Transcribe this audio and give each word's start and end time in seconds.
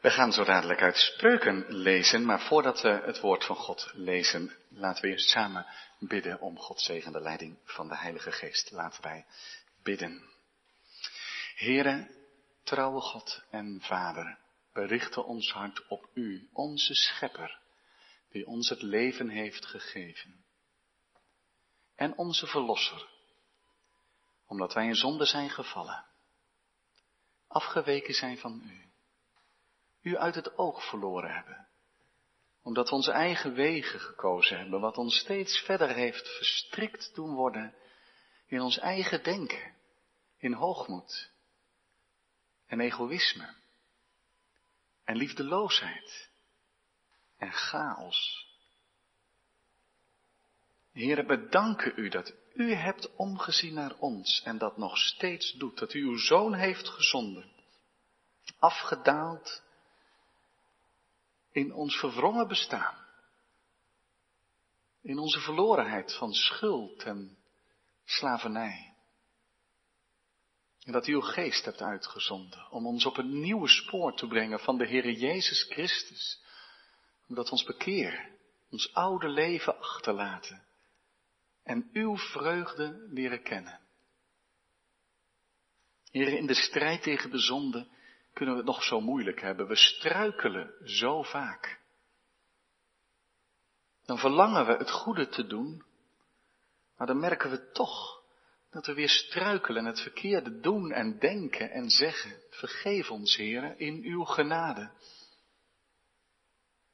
We 0.00 0.10
gaan 0.10 0.32
zo 0.32 0.44
dadelijk 0.44 0.82
uit 0.82 0.96
spreuken 0.96 1.64
lezen, 1.68 2.24
maar 2.24 2.40
voordat 2.40 2.80
we 2.80 2.88
het 2.88 3.20
woord 3.20 3.44
van 3.44 3.56
God 3.56 3.90
lezen, 3.94 4.56
laten 4.68 5.02
we 5.02 5.08
eerst 5.08 5.28
samen 5.28 5.66
bidden 5.98 6.40
om 6.40 6.58
Gods 6.58 6.84
zegende 6.84 7.20
leiding 7.20 7.58
van 7.64 7.88
de 7.88 7.96
Heilige 7.96 8.32
Geest. 8.32 8.70
Laten 8.70 9.02
wij 9.02 9.26
bidden. 9.82 10.28
Here, 11.54 12.10
trouwe 12.62 13.00
God 13.00 13.42
en 13.50 13.80
Vader, 13.82 14.38
we 14.72 14.86
richten 14.86 15.24
ons 15.24 15.52
hart 15.52 15.88
op 15.88 16.10
U, 16.14 16.48
onze 16.52 16.94
Schepper, 16.94 17.58
die 18.30 18.46
ons 18.46 18.68
het 18.68 18.82
leven 18.82 19.28
heeft 19.28 19.66
gegeven. 19.66 20.44
En 21.94 22.16
onze 22.16 22.46
Verlosser, 22.46 23.08
omdat 24.46 24.74
wij 24.74 24.86
in 24.86 24.96
zonde 24.96 25.24
zijn 25.24 25.50
gevallen, 25.50 26.04
afgeweken 27.48 28.14
zijn 28.14 28.38
van 28.38 28.62
U 28.64 28.89
u 30.02 30.16
uit 30.16 30.34
het 30.34 30.58
oog 30.58 30.88
verloren 30.88 31.34
hebben. 31.34 31.68
Omdat 32.62 32.88
we 32.88 32.94
onze 32.94 33.12
eigen 33.12 33.54
wegen 33.54 34.00
gekozen 34.00 34.58
hebben, 34.58 34.80
wat 34.80 34.98
ons 34.98 35.18
steeds 35.18 35.58
verder 35.58 35.94
heeft 35.94 36.36
verstrikt 36.36 37.14
doen 37.14 37.34
worden 37.34 37.74
in 38.46 38.60
ons 38.60 38.78
eigen 38.78 39.22
denken, 39.22 39.74
in 40.38 40.52
hoogmoed 40.52 41.30
en 42.66 42.80
egoïsme 42.80 43.54
en 45.04 45.16
liefdeloosheid 45.16 46.30
en 47.36 47.52
chaos. 47.52 48.48
Heren, 50.92 51.26
we 51.26 51.48
danken 51.48 51.92
u 51.96 52.08
dat 52.08 52.34
u 52.54 52.74
hebt 52.74 53.16
omgezien 53.16 53.74
naar 53.74 53.94
ons 53.98 54.42
en 54.42 54.58
dat 54.58 54.76
nog 54.76 54.98
steeds 54.98 55.52
doet, 55.52 55.78
dat 55.78 55.94
u 55.94 56.02
uw 56.02 56.16
zoon 56.16 56.54
heeft 56.54 56.88
gezonden, 56.88 57.50
afgedaald 58.58 59.62
in 61.52 61.72
ons 61.72 61.96
verwrongen 61.96 62.48
bestaan. 62.48 62.98
In 65.02 65.18
onze 65.18 65.40
verlorenheid 65.40 66.14
van 66.14 66.32
schuld 66.32 67.02
en 67.02 67.38
slavernij. 68.04 68.94
En 70.84 70.92
dat 70.92 71.06
u 71.06 71.12
uw 71.12 71.20
geest 71.20 71.64
hebt 71.64 71.82
uitgezonden 71.82 72.70
om 72.70 72.86
ons 72.86 73.06
op 73.06 73.16
een 73.16 73.40
nieuwe 73.40 73.68
spoor 73.68 74.16
te 74.16 74.26
brengen 74.26 74.60
van 74.60 74.78
de 74.78 74.86
Heere 74.86 75.12
Jezus 75.12 75.62
Christus. 75.62 76.42
Omdat 77.28 77.50
ons 77.50 77.64
bekeren, 77.64 78.38
ons 78.70 78.94
oude 78.94 79.28
leven 79.28 79.80
achterlaten 79.80 80.64
en 81.62 81.88
uw 81.92 82.16
vreugde 82.16 83.06
leren 83.10 83.42
kennen. 83.42 83.80
Heere, 86.10 86.36
in 86.36 86.46
de 86.46 86.54
strijd 86.54 87.02
tegen 87.02 87.30
de 87.30 87.38
zonde 87.38 87.88
kunnen 88.40 88.58
we 88.58 88.64
het 88.66 88.74
nog 88.74 88.84
zo 88.84 89.00
moeilijk 89.00 89.40
hebben. 89.40 89.66
We 89.66 89.76
struikelen 89.76 90.74
zo 90.84 91.22
vaak. 91.22 91.80
Dan 94.04 94.18
verlangen 94.18 94.66
we 94.66 94.72
het 94.72 94.90
goede 94.90 95.28
te 95.28 95.46
doen, 95.46 95.84
maar 96.96 97.06
dan 97.06 97.18
merken 97.18 97.50
we 97.50 97.70
toch 97.70 98.22
dat 98.70 98.86
we 98.86 98.94
weer 98.94 99.08
struikelen 99.08 99.82
en 99.82 99.90
het 99.90 100.00
verkeerde 100.00 100.60
doen 100.60 100.92
en 100.92 101.18
denken 101.18 101.70
en 101.70 101.90
zeggen. 101.90 102.42
Vergeef 102.50 103.10
ons, 103.10 103.36
heren, 103.36 103.78
in 103.78 104.02
uw 104.02 104.24
genade. 104.24 104.90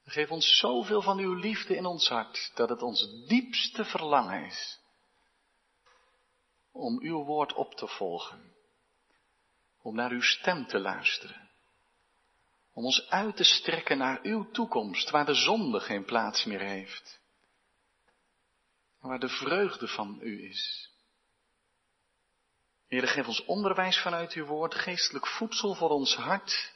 Geef 0.04 0.30
ons 0.30 0.58
zoveel 0.58 1.02
van 1.02 1.18
uw 1.18 1.34
liefde 1.34 1.76
in 1.76 1.86
ons 1.86 2.08
hart, 2.08 2.52
dat 2.54 2.68
het 2.68 2.82
ons 2.82 3.26
diepste 3.26 3.84
verlangen 3.84 4.44
is 4.44 4.80
om 6.72 7.00
uw 7.00 7.24
woord 7.24 7.52
op 7.52 7.74
te 7.74 7.86
volgen 7.86 8.55
om 9.86 9.94
naar 9.94 10.10
uw 10.10 10.22
stem 10.22 10.66
te 10.66 10.78
luisteren. 10.78 11.50
Om 12.72 12.84
ons 12.84 13.08
uit 13.08 13.36
te 13.36 13.44
strekken 13.44 13.98
naar 13.98 14.20
uw 14.22 14.50
toekomst, 14.50 15.10
waar 15.10 15.24
de 15.24 15.34
zonde 15.34 15.80
geen 15.80 16.04
plaats 16.04 16.44
meer 16.44 16.60
heeft. 16.60 17.20
Waar 19.00 19.18
de 19.18 19.28
vreugde 19.28 19.88
van 19.88 20.18
u 20.22 20.48
is. 20.48 20.90
Heer, 22.86 23.08
geef 23.08 23.26
ons 23.26 23.44
onderwijs 23.44 23.98
vanuit 23.98 24.32
uw 24.32 24.44
woord, 24.44 24.74
geestelijk 24.74 25.26
voedsel 25.26 25.74
voor 25.74 25.90
ons 25.90 26.14
hart. 26.14 26.72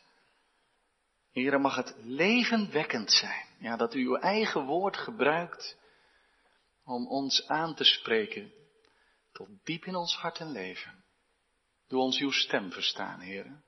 Heer, 1.32 1.60
mag 1.60 1.76
het 1.76 1.94
levenwekkend 2.02 3.12
zijn. 3.12 3.46
Ja, 3.58 3.76
dat 3.76 3.94
u 3.94 4.06
uw 4.06 4.16
eigen 4.16 4.64
woord 4.64 4.96
gebruikt 4.96 5.76
om 6.84 7.08
ons 7.08 7.48
aan 7.48 7.74
te 7.74 7.84
spreken 7.84 8.52
tot 9.32 9.48
diep 9.64 9.84
in 9.84 9.94
ons 9.94 10.16
hart 10.16 10.38
en 10.38 10.50
leven. 10.50 10.99
Doe 11.90 12.00
ons 12.00 12.18
uw 12.18 12.30
stem 12.30 12.72
verstaan, 12.72 13.20
heren. 13.20 13.64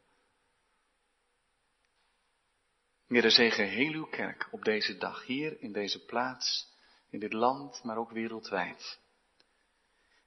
Heer, 3.07 3.31
zegen 3.31 3.69
heel 3.69 3.93
uw 3.93 4.07
kerk 4.07 4.49
op 4.51 4.65
deze 4.65 4.99
dag, 4.99 5.27
hier 5.27 5.61
in 5.61 5.73
deze 5.73 6.05
plaats, 6.05 6.69
in 7.11 7.19
dit 7.19 7.33
land, 7.33 7.85
maar 7.85 7.97
ook 7.97 8.11
wereldwijd. 8.11 9.01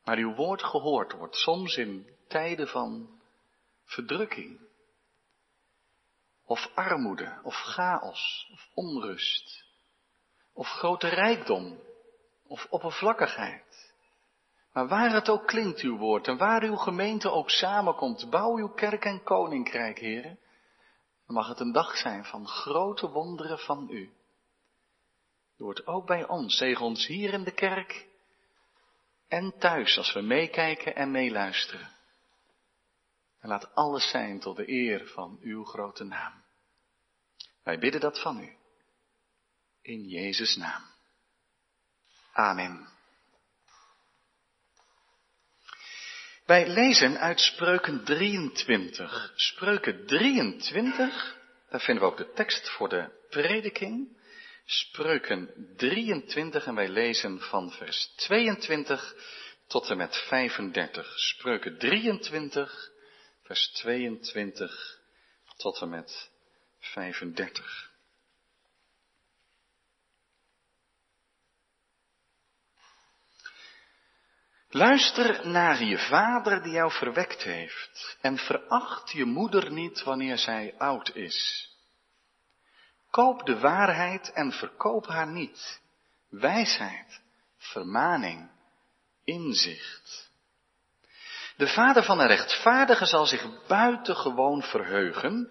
Maar 0.04 0.18
uw 0.18 0.36
woord 0.36 0.64
gehoord 0.64 1.12
wordt, 1.12 1.36
soms 1.36 1.76
in 1.76 2.10
tijden 2.28 2.68
van 2.68 3.22
verdrukking, 3.84 4.60
of 6.46 6.72
armoede, 6.74 7.40
of 7.44 7.56
chaos, 7.56 8.50
of 8.52 8.70
onrust, 8.74 9.66
of 10.54 10.68
grote 10.68 11.08
rijkdom, 11.08 11.80
of 12.48 12.66
oppervlakkigheid. 12.70 13.85
Maar 14.76 14.88
waar 14.88 15.12
het 15.12 15.30
ook 15.30 15.48
klinkt 15.48 15.80
uw 15.80 15.98
woord 15.98 16.28
en 16.28 16.38
waar 16.38 16.64
uw 16.64 16.76
gemeente 16.76 17.32
ook 17.32 17.50
samenkomt, 17.50 18.30
bouw 18.30 18.58
uw 18.58 18.70
kerk 18.70 19.06
en 19.06 19.24
koninkrijk, 19.24 20.00
heren. 20.00 20.40
Dan 21.26 21.36
mag 21.36 21.48
het 21.48 21.60
een 21.60 21.72
dag 21.72 21.98
zijn 21.98 22.26
van 22.26 22.48
grote 22.48 23.10
wonderen 23.10 23.60
van 23.60 23.88
u. 23.90 24.14
Doe 25.58 25.70
het 25.70 25.88
ook 25.88 26.06
bij 26.06 26.28
ons, 26.28 26.58
zegen 26.58 26.86
ons 26.86 27.08
hier 27.08 27.34
in 27.34 27.44
de 27.44 27.52
kerk 27.52 28.08
en 29.28 29.58
thuis 29.60 29.98
als 29.98 30.14
we 30.14 30.22
meekijken 30.22 30.96
en 30.96 31.12
meeluisteren. 31.12 31.92
En 33.40 33.50
laat 33.50 33.76
alles 33.76 34.10
zijn 34.10 34.40
tot 34.40 34.56
de 34.56 34.70
eer 34.70 35.08
van 35.08 35.38
uw 35.42 35.64
grote 35.64 36.04
naam. 36.04 36.44
Wij 37.64 37.80
bidden 37.80 38.02
dat 38.02 38.22
van 38.22 38.40
u. 38.40 38.56
In 39.82 40.04
Jezus' 40.04 40.56
naam. 40.56 40.84
Amen. 42.34 42.95
Wij 46.46 46.68
lezen 46.68 47.20
uit 47.20 47.40
Spreuken 47.40 48.04
23. 48.04 49.34
Spreuken 49.36 50.06
23, 50.06 51.38
daar 51.70 51.82
vinden 51.82 52.04
we 52.04 52.10
ook 52.10 52.18
de 52.18 52.32
tekst 52.34 52.70
voor 52.70 52.90
de 52.90 53.10
prediking. 53.30 54.18
Spreuken 54.66 55.74
23 55.76 56.66
en 56.66 56.76
wij 56.76 56.90
lezen 56.90 57.40
van 57.40 57.72
vers 57.72 58.14
22 58.16 59.16
tot 59.68 59.90
en 59.90 59.98
met 59.98 60.16
35. 60.16 61.20
Spreuken 61.20 61.78
23, 61.78 62.90
vers 63.44 63.72
22 63.72 65.00
tot 65.58 65.82
en 65.82 65.90
met 65.90 66.30
35. 66.80 67.95
Luister 74.76 75.48
naar 75.48 75.84
je 75.84 75.98
vader 75.98 76.64
die 76.64 76.72
jou 76.72 76.92
verwekt 76.92 77.44
heeft 77.44 78.18
en 78.22 78.38
veracht 78.38 79.12
je 79.12 79.26
moeder 79.26 79.72
niet 79.72 80.04
wanneer 80.04 80.38
zij 80.38 80.76
oud 80.78 81.16
is. 81.16 81.70
Koop 83.10 83.46
de 83.46 83.60
waarheid 83.60 84.32
en 84.32 84.52
verkoop 84.52 85.08
haar 85.08 85.28
niet. 85.28 85.82
Wijsheid, 86.30 87.22
vermaning, 87.58 88.50
inzicht. 89.24 90.32
De 91.58 91.68
vader 91.68 92.04
van 92.04 92.20
een 92.20 92.28
rechtvaardige 92.28 93.06
zal 93.06 93.26
zich 93.26 93.66
buitengewoon 93.68 94.64
verheugen. 94.64 95.50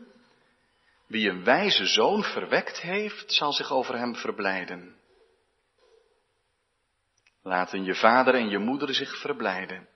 Wie 1.07 1.29
een 1.29 1.45
wijze 1.45 1.87
zoon 1.87 2.23
verwekt 2.25 2.81
heeft, 2.81 3.33
zal 3.33 3.53
zich 3.53 3.71
over 3.71 3.99
hem 3.99 4.17
verblijden. 4.17 5.03
Laten 7.45 7.85
je 7.85 7.95
vader 7.95 8.35
en 8.35 8.49
je 8.49 8.59
moeder 8.59 8.95
zich 8.95 9.21
verblijden. 9.21 9.89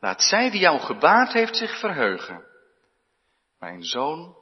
Laat 0.00 0.22
zij 0.22 0.50
die 0.50 0.60
jou 0.60 0.80
gebaard 0.80 1.32
heeft 1.32 1.56
zich 1.56 1.78
verheugen. 1.78 2.44
Mijn 3.58 3.82
zoon, 3.82 4.36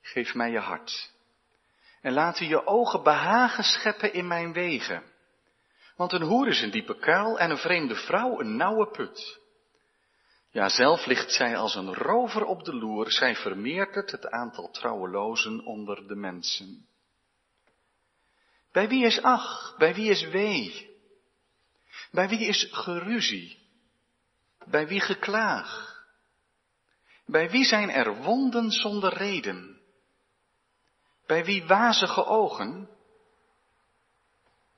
geef 0.00 0.34
mij 0.34 0.50
je 0.50 0.58
hart. 0.58 1.12
En 2.00 2.12
laten 2.12 2.46
je 2.46 2.66
ogen 2.66 3.02
behagen 3.02 3.64
scheppen 3.64 4.12
in 4.12 4.26
mijn 4.26 4.52
wegen. 4.52 5.02
Want 5.96 6.12
een 6.12 6.22
hoer 6.22 6.48
is 6.48 6.62
een 6.62 6.70
diepe 6.70 6.98
kuil 6.98 7.38
en 7.38 7.50
een 7.50 7.58
vreemde 7.58 7.94
vrouw 7.94 8.40
een 8.40 8.56
nauwe 8.56 8.90
put. 8.90 9.40
Ja, 10.50 10.68
zelf 10.68 11.06
ligt 11.06 11.32
zij 11.32 11.56
als 11.56 11.74
een 11.74 11.94
rover 11.94 12.44
op 12.44 12.64
de 12.64 12.74
loer, 12.74 13.10
zij 13.10 13.36
vermeerdert 13.36 14.10
het 14.10 14.28
aantal 14.28 14.70
trouwelozen 14.70 15.64
onder 15.64 16.08
de 16.08 16.16
mensen. 16.16 16.86
Bij 18.72 18.88
wie 18.88 19.04
is 19.04 19.22
ach, 19.22 19.74
bij 19.78 19.94
wie 19.94 20.10
is 20.10 20.28
wee? 20.28 20.93
Bij 22.14 22.28
wie 22.28 22.46
is 22.46 22.68
geruzie? 22.70 23.58
Bij 24.66 24.86
wie 24.86 25.00
geklaag? 25.00 25.98
Bij 27.26 27.50
wie 27.50 27.64
zijn 27.64 27.90
er 27.90 28.16
wonden 28.16 28.70
zonder 28.70 29.14
reden? 29.14 29.80
Bij 31.26 31.44
wie 31.44 31.66
wazige 31.66 32.24
ogen? 32.24 32.88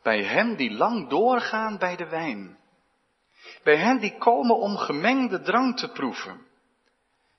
Bij 0.02 0.24
hen 0.24 0.56
die 0.56 0.70
lang 0.70 1.08
doorgaan 1.08 1.78
bij 1.78 1.96
de 1.96 2.08
wijn. 2.08 2.58
Bij 3.62 3.76
hen 3.76 3.98
die 3.98 4.18
komen 4.18 4.56
om 4.56 4.76
gemengde 4.76 5.40
drank 5.40 5.76
te 5.76 5.88
proeven. 5.88 6.46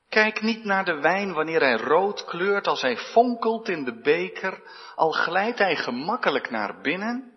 Kijk 0.10 0.42
niet 0.42 0.64
naar 0.64 0.86
de 0.86 1.00
wijn 1.00 1.34
wanneer 1.34 1.62
hij 1.62 1.78
rood 1.78 2.26
kleurt 2.26 2.68
als 2.68 2.82
hij 2.82 2.98
fonkelt 2.98 3.70
in 3.70 3.84
de 3.84 4.02
beker, 4.02 4.62
al 4.96 5.12
glijdt 5.12 5.60
hij 5.60 5.76
gemakkelijk 5.76 6.50
naar 6.50 6.82
binnen. 6.82 7.37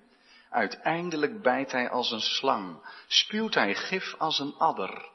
Uiteindelijk 0.51 1.43
bijt 1.43 1.73
hij 1.73 1.91
als 1.91 2.11
een 2.11 2.21
slang, 2.21 2.87
spuwt 3.07 3.55
hij 3.55 3.75
gif 3.75 4.15
als 4.19 4.39
een 4.39 4.55
adder. 4.59 5.09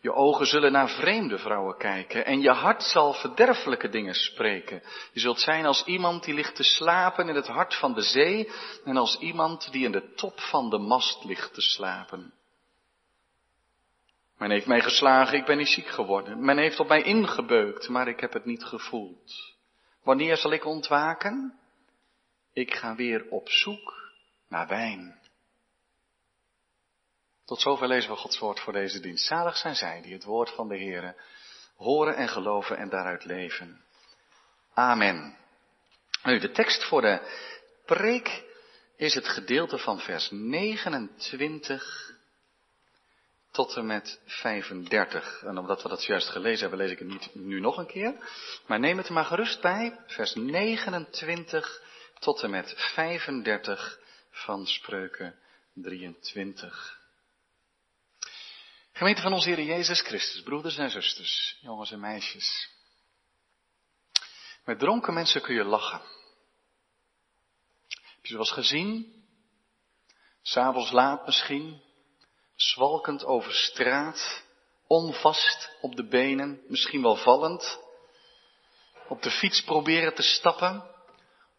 Je 0.00 0.12
ogen 0.12 0.46
zullen 0.46 0.72
naar 0.72 0.88
vreemde 0.88 1.38
vrouwen 1.38 1.76
kijken 1.76 2.24
en 2.24 2.40
je 2.40 2.50
hart 2.50 2.82
zal 2.82 3.12
verderfelijke 3.12 3.88
dingen 3.88 4.14
spreken. 4.14 4.82
Je 5.12 5.20
zult 5.20 5.40
zijn 5.40 5.66
als 5.66 5.84
iemand 5.84 6.24
die 6.24 6.34
ligt 6.34 6.56
te 6.56 6.62
slapen 6.62 7.28
in 7.28 7.34
het 7.34 7.46
hart 7.46 7.74
van 7.74 7.94
de 7.94 8.02
zee 8.02 8.50
en 8.84 8.96
als 8.96 9.18
iemand 9.18 9.72
die 9.72 9.84
in 9.84 9.92
de 9.92 10.12
top 10.14 10.40
van 10.40 10.70
de 10.70 10.78
mast 10.78 11.24
ligt 11.24 11.54
te 11.54 11.60
slapen. 11.60 12.32
Men 14.38 14.50
heeft 14.50 14.66
mij 14.66 14.80
geslagen, 14.80 15.38
ik 15.38 15.44
ben 15.44 15.56
niet 15.56 15.68
ziek 15.68 15.88
geworden. 15.88 16.44
Men 16.44 16.58
heeft 16.58 16.80
op 16.80 16.88
mij 16.88 17.02
ingebeukt, 17.02 17.88
maar 17.88 18.08
ik 18.08 18.20
heb 18.20 18.32
het 18.32 18.44
niet 18.44 18.64
gevoeld. 18.64 19.54
Wanneer 20.02 20.36
zal 20.36 20.52
ik 20.52 20.64
ontwaken? 20.64 21.58
Ik 22.52 22.74
ga 22.74 22.94
weer 22.94 23.26
op 23.30 23.48
zoek 23.48 23.99
naar 24.50 24.66
wijn. 24.66 25.18
Tot 27.44 27.60
zover 27.60 27.88
lezen 27.88 28.10
we 28.10 28.16
Gods 28.16 28.38
woord 28.38 28.60
voor 28.60 28.72
deze 28.72 29.00
dienst. 29.00 29.26
Zalig 29.26 29.56
zijn 29.56 29.76
zij 29.76 30.02
die 30.02 30.12
het 30.12 30.24
woord 30.24 30.50
van 30.50 30.68
de 30.68 30.78
Heere 30.78 31.14
horen 31.76 32.16
en 32.16 32.28
geloven 32.28 32.76
en 32.76 32.88
daaruit 32.88 33.24
leven. 33.24 33.84
Amen. 34.74 35.36
Nu, 36.22 36.38
de 36.38 36.50
tekst 36.50 36.84
voor 36.84 37.00
de 37.00 37.20
preek 37.86 38.44
is 38.96 39.14
het 39.14 39.28
gedeelte 39.28 39.78
van 39.78 40.00
vers 40.00 40.28
29 40.30 42.10
tot 43.50 43.76
en 43.76 43.86
met 43.86 44.20
35. 44.26 45.42
En 45.42 45.58
omdat 45.58 45.82
we 45.82 45.88
dat 45.88 46.04
juist 46.04 46.28
gelezen 46.28 46.60
hebben, 46.60 46.78
lees 46.78 46.90
ik 46.90 46.98
het 46.98 47.08
niet 47.08 47.34
nu 47.34 47.60
nog 47.60 47.76
een 47.76 47.86
keer. 47.86 48.14
Maar 48.66 48.78
neem 48.78 48.96
het 48.96 49.06
er 49.06 49.12
maar 49.12 49.24
gerust 49.24 49.60
bij, 49.60 49.98
vers 50.06 50.34
29 50.34 51.82
tot 52.18 52.42
en 52.42 52.50
met 52.50 52.74
35 52.76 53.98
van 54.44 54.66
Spreuken 54.66 55.38
23. 55.74 56.98
Gemeente 58.92 59.22
van 59.22 59.32
onze 59.32 59.48
Heer 59.48 59.64
Jezus 59.64 60.00
Christus, 60.00 60.42
broeders 60.42 60.76
en 60.76 60.90
zusters, 60.90 61.58
jongens 61.60 61.90
en 61.90 62.00
meisjes. 62.00 62.70
Met 64.64 64.78
dronken 64.78 65.14
mensen 65.14 65.42
kun 65.42 65.54
je 65.54 65.64
lachen. 65.64 66.00
Heb 67.88 68.22
je 68.22 68.28
ze 68.28 68.32
wel 68.32 68.42
eens 68.42 68.52
gezien? 68.52 69.24
S'avonds 70.42 70.90
laat 70.90 71.26
misschien, 71.26 71.82
zwalkend 72.54 73.24
over 73.24 73.52
straat, 73.52 74.44
onvast 74.86 75.70
op 75.80 75.96
de 75.96 76.08
benen, 76.08 76.62
misschien 76.68 77.02
wel 77.02 77.16
vallend, 77.16 77.78
op 79.08 79.22
de 79.22 79.30
fiets 79.30 79.62
proberen 79.64 80.14
te 80.14 80.22
stappen, 80.22 80.90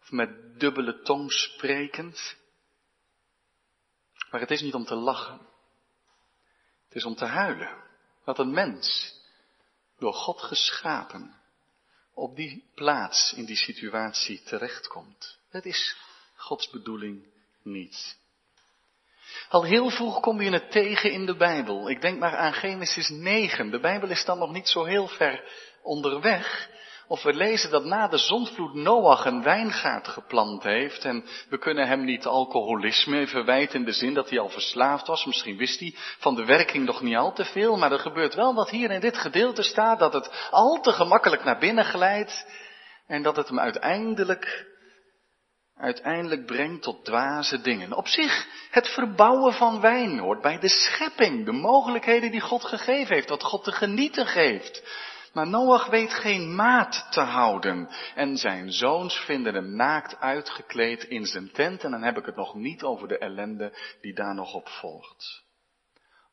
of 0.00 0.10
met 0.10 0.60
dubbele 0.60 1.02
tong 1.02 1.32
sprekend. 1.32 2.40
Maar 4.32 4.40
het 4.40 4.50
is 4.50 4.60
niet 4.60 4.74
om 4.74 4.84
te 4.84 4.94
lachen. 4.94 5.40
Het 6.86 6.96
is 6.96 7.04
om 7.04 7.14
te 7.14 7.24
huilen. 7.24 7.76
Dat 8.24 8.38
een 8.38 8.50
mens, 8.50 9.14
door 9.98 10.14
God 10.14 10.42
geschapen, 10.42 11.34
op 12.14 12.36
die 12.36 12.70
plaats, 12.74 13.32
in 13.32 13.44
die 13.44 13.56
situatie 13.56 14.42
terechtkomt. 14.42 15.38
Het 15.48 15.66
is 15.66 15.96
Gods 16.36 16.70
bedoeling 16.70 17.26
niet. 17.62 18.16
Al 19.48 19.64
heel 19.64 19.90
vroeg 19.90 20.20
kom 20.20 20.40
je 20.40 20.50
het 20.50 20.70
tegen 20.70 21.12
in 21.12 21.26
de 21.26 21.36
Bijbel. 21.36 21.90
Ik 21.90 22.00
denk 22.00 22.18
maar 22.18 22.36
aan 22.36 22.52
Genesis 22.52 23.08
9. 23.08 23.70
De 23.70 23.80
Bijbel 23.80 24.08
is 24.08 24.24
dan 24.24 24.38
nog 24.38 24.52
niet 24.52 24.68
zo 24.68 24.84
heel 24.84 25.08
ver 25.08 25.44
onderweg. 25.82 26.70
Of 27.12 27.22
we 27.22 27.34
lezen 27.34 27.70
dat 27.70 27.84
na 27.84 28.08
de 28.08 28.18
zondvloed 28.18 28.74
Noach 28.74 29.24
een 29.24 29.42
wijngaard 29.42 30.08
geplant 30.08 30.62
heeft. 30.62 31.04
En 31.04 31.24
we 31.48 31.58
kunnen 31.58 31.88
hem 31.88 32.04
niet 32.04 32.26
alcoholisme 32.26 33.26
verwijten 33.26 33.78
in 33.78 33.84
de 33.84 33.92
zin 33.92 34.14
dat 34.14 34.30
hij 34.30 34.38
al 34.38 34.48
verslaafd 34.48 35.06
was. 35.06 35.24
Misschien 35.24 35.56
wist 35.56 35.80
hij 35.80 35.94
van 36.18 36.34
de 36.34 36.44
werking 36.44 36.84
nog 36.84 37.00
niet 37.00 37.16
al 37.16 37.32
te 37.32 37.44
veel. 37.44 37.76
Maar 37.76 37.92
er 37.92 37.98
gebeurt 37.98 38.34
wel 38.34 38.54
wat 38.54 38.70
hier 38.70 38.90
in 38.90 39.00
dit 39.00 39.16
gedeelte 39.16 39.62
staat. 39.62 39.98
Dat 39.98 40.12
het 40.12 40.48
al 40.50 40.80
te 40.80 40.92
gemakkelijk 40.92 41.44
naar 41.44 41.58
binnen 41.58 41.84
glijdt. 41.84 42.46
En 43.06 43.22
dat 43.22 43.36
het 43.36 43.48
hem 43.48 43.58
uiteindelijk 43.58 44.70
uiteindelijk 45.76 46.46
brengt 46.46 46.82
tot 46.82 47.04
dwaze 47.04 47.60
dingen. 47.60 47.92
Op 47.92 48.08
zich, 48.08 48.46
het 48.70 48.88
verbouwen 48.88 49.52
van 49.52 49.80
wijn 49.80 50.18
hoort 50.18 50.40
bij 50.40 50.58
de 50.58 50.68
schepping, 50.68 51.44
de 51.44 51.52
mogelijkheden 51.52 52.30
die 52.30 52.40
God 52.40 52.64
gegeven 52.64 53.14
heeft, 53.14 53.28
wat 53.28 53.42
God 53.42 53.64
te 53.64 53.72
genieten 53.72 54.26
geeft. 54.26 54.82
Maar 55.32 55.46
Noach 55.46 55.86
weet 55.86 56.12
geen 56.12 56.54
maat 56.54 57.06
te 57.10 57.20
houden. 57.20 57.88
En 58.14 58.36
zijn 58.36 58.72
zoons 58.72 59.16
vinden 59.18 59.54
hem 59.54 59.76
naakt 59.76 60.20
uitgekleed 60.20 61.04
in 61.04 61.26
zijn 61.26 61.52
tent. 61.52 61.84
En 61.84 61.90
dan 61.90 62.02
heb 62.02 62.16
ik 62.16 62.26
het 62.26 62.36
nog 62.36 62.54
niet 62.54 62.82
over 62.82 63.08
de 63.08 63.18
ellende 63.18 63.78
die 64.00 64.14
daar 64.14 64.34
nog 64.34 64.54
op 64.54 64.68
volgt. 64.68 65.44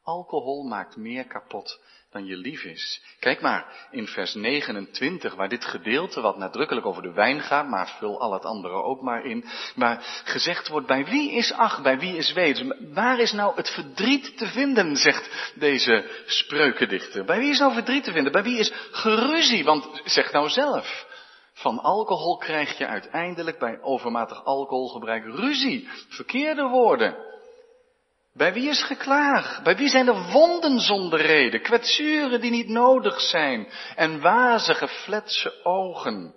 Alcohol 0.04 0.64
maakt 0.64 0.96
meer 0.96 1.28
kapot 1.28 1.82
dan 2.12 2.26
je 2.26 2.36
lief 2.36 2.64
is. 2.64 3.02
Kijk 3.20 3.42
maar 3.42 3.88
in 3.92 4.08
vers 4.08 4.34
29, 4.34 5.36
waar 5.36 5.50
dit 5.50 5.66
gedeelte 5.66 6.22
wat 6.22 6.38
nadrukkelijk 6.38 6.86
over 6.86 7.02
de 7.02 7.14
wijn 7.14 7.42
gaat, 7.42 7.68
maar 7.68 7.96
vul 7.98 8.20
al 8.20 8.34
het 8.34 8.46
andere 8.46 8.74
ook 8.74 9.02
maar 9.02 9.26
in, 9.26 9.46
waar 9.76 10.22
gezegd 10.24 10.68
wordt, 10.68 10.88
bij 10.88 11.06
wie 11.06 11.32
is 11.32 11.54
ach, 11.54 11.82
bij 11.82 12.00
wie 12.00 12.18
is 12.18 12.34
weet. 12.34 12.76
Waar 12.94 13.20
is 13.20 13.32
nou 13.32 13.56
het 13.56 13.70
verdriet 13.70 14.38
te 14.38 14.48
vinden, 14.48 14.96
zegt 14.96 15.54
deze 15.56 16.24
spreukendichter. 16.26 17.26
Bij 17.26 17.40
wie 17.40 17.50
is 17.50 17.60
nou 17.60 17.74
verdriet 17.74 18.04
te 18.04 18.12
vinden? 18.12 18.32
Bij 18.32 18.44
wie 18.44 18.60
is 18.60 18.74
geruzie? 18.92 19.64
Want 19.64 20.02
zeg 20.06 20.32
nou 20.32 20.50
zelf. 20.50 21.08
Van 21.54 21.80
alcohol 21.80 22.38
krijg 22.38 22.78
je 22.78 22.88
uiteindelijk 22.88 23.60
bij 23.60 23.82
overmatig 23.82 24.46
alcoholgebruik 24.46 25.24
ruzie, 25.26 25.90
verkeerde 26.10 26.68
woorden. 26.68 27.16
Bij 28.34 28.54
wie 28.54 28.70
is 28.70 28.84
geklaag? 28.84 29.62
Bij 29.64 29.76
wie 29.76 29.90
zijn 29.90 30.08
er 30.08 30.32
wonden 30.32 30.80
zonder 30.80 31.22
reden, 31.22 31.62
kwetsuren 31.62 32.42
die 32.42 32.52
niet 32.52 32.68
nodig 32.68 33.22
zijn 33.22 33.68
en 33.96 34.22
wazige 34.22 34.88
fletse 34.88 35.64
ogen? 35.64 36.36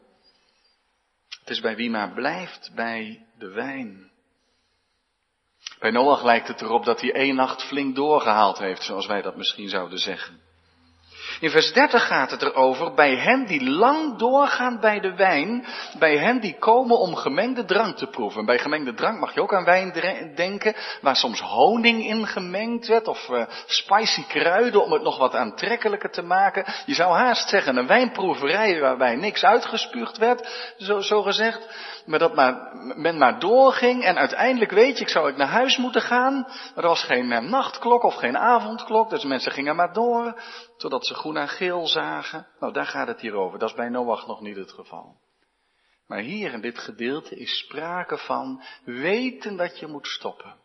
Het 1.41 1.51
is 1.51 1.61
bij 1.61 1.77
wie 1.77 1.91
maar 1.91 2.13
blijft 2.13 2.73
bij 2.75 3.27
de 3.39 3.49
wijn. 3.49 4.11
Bij 5.79 5.91
Noach 5.91 6.23
lijkt 6.23 6.49
het 6.49 6.61
erop 6.61 6.85
dat 6.85 7.01
hij 7.01 7.13
één 7.13 7.35
nacht 7.35 7.63
flink 7.63 7.95
doorgehaald 7.95 8.59
heeft, 8.59 8.83
zoals 8.83 9.07
wij 9.07 9.23
dat 9.23 9.37
misschien 9.37 9.69
zouden 9.69 9.99
zeggen. 9.99 10.41
In 11.43 11.51
vers 11.51 11.73
30 11.73 12.07
gaat 12.07 12.31
het 12.31 12.43
erover, 12.43 12.95
bij 12.95 13.17
hen 13.17 13.47
die 13.47 13.71
lang 13.71 14.19
doorgaan 14.19 14.81
bij 14.81 15.01
de 15.01 15.15
wijn, 15.15 15.67
bij 15.99 16.17
hen 16.17 16.41
die 16.41 16.59
komen 16.59 16.99
om 16.99 17.15
gemengde 17.15 17.65
drank 17.65 17.97
te 17.97 18.07
proeven. 18.07 18.45
Bij 18.45 18.59
gemengde 18.59 18.95
drank 18.95 19.21
mag 19.21 19.35
je 19.35 19.43
ook 19.43 19.55
aan 19.55 19.65
wijn 19.65 19.93
denken, 20.35 20.75
waar 21.01 21.17
soms 21.17 21.41
honing 21.41 22.05
in 22.07 22.27
gemengd 22.27 22.87
werd, 22.87 23.09
of 23.09 23.29
uh, 23.29 23.45
spicy 23.67 24.27
kruiden 24.27 24.85
om 24.85 24.93
het 24.93 25.03
nog 25.03 25.19
wat 25.19 25.35
aantrekkelijker 25.35 26.11
te 26.11 26.23
maken. 26.23 26.65
Je 26.87 26.95
zou 26.95 27.15
haast 27.15 27.49
zeggen, 27.49 27.77
een 27.77 27.87
wijnproeverij 27.87 28.81
waarbij 28.81 29.17
niks 29.17 29.45
uitgespuugd 29.45 30.19
werd, 30.19 30.73
zo, 30.79 31.01
zo 31.01 31.23
gezegd. 31.23 31.69
Maar 32.07 32.19
dat 32.19 32.35
men 32.97 33.19
maar 33.19 33.39
doorging 33.39 34.05
en 34.05 34.19
uiteindelijk 34.19 34.71
weet 34.71 34.99
je, 34.99 35.05
ik 35.05 35.11
zou 35.11 35.29
ik 35.29 35.37
naar 35.37 35.49
huis 35.49 35.77
moeten 35.77 36.03
gaan. 36.03 36.47
Er 36.77 36.83
was 36.83 37.03
geen 37.03 37.31
uh, 37.31 37.39
nachtklok 37.39 38.03
of 38.03 38.15
geen 38.15 38.39
avondklok, 38.39 39.11
dus 39.11 39.25
mensen 39.25 39.53
gingen 39.53 39.77
maar 39.77 39.93
door, 39.93 40.41
totdat 40.77 41.07
ze 41.07 41.15
groen 41.33 41.49
en 41.49 41.57
geel 41.57 41.87
zagen. 41.87 42.47
Nou, 42.61 42.73
daar 42.73 42.87
gaat 42.87 43.07
het 43.07 43.21
hier 43.21 43.35
over. 43.35 43.59
Dat 43.59 43.69
is 43.69 43.77
bij 43.77 43.89
Noach 43.89 44.27
nog 44.27 44.41
niet 44.41 44.57
het 44.57 44.73
geval. 44.73 45.21
Maar 46.07 46.19
hier 46.19 46.53
in 46.53 46.61
dit 46.61 46.79
gedeelte 46.79 47.37
is 47.37 47.59
sprake 47.59 48.19
van 48.19 48.63
weten 48.85 49.57
dat 49.57 49.79
je 49.79 49.87
moet 49.87 50.07
stoppen. 50.07 50.61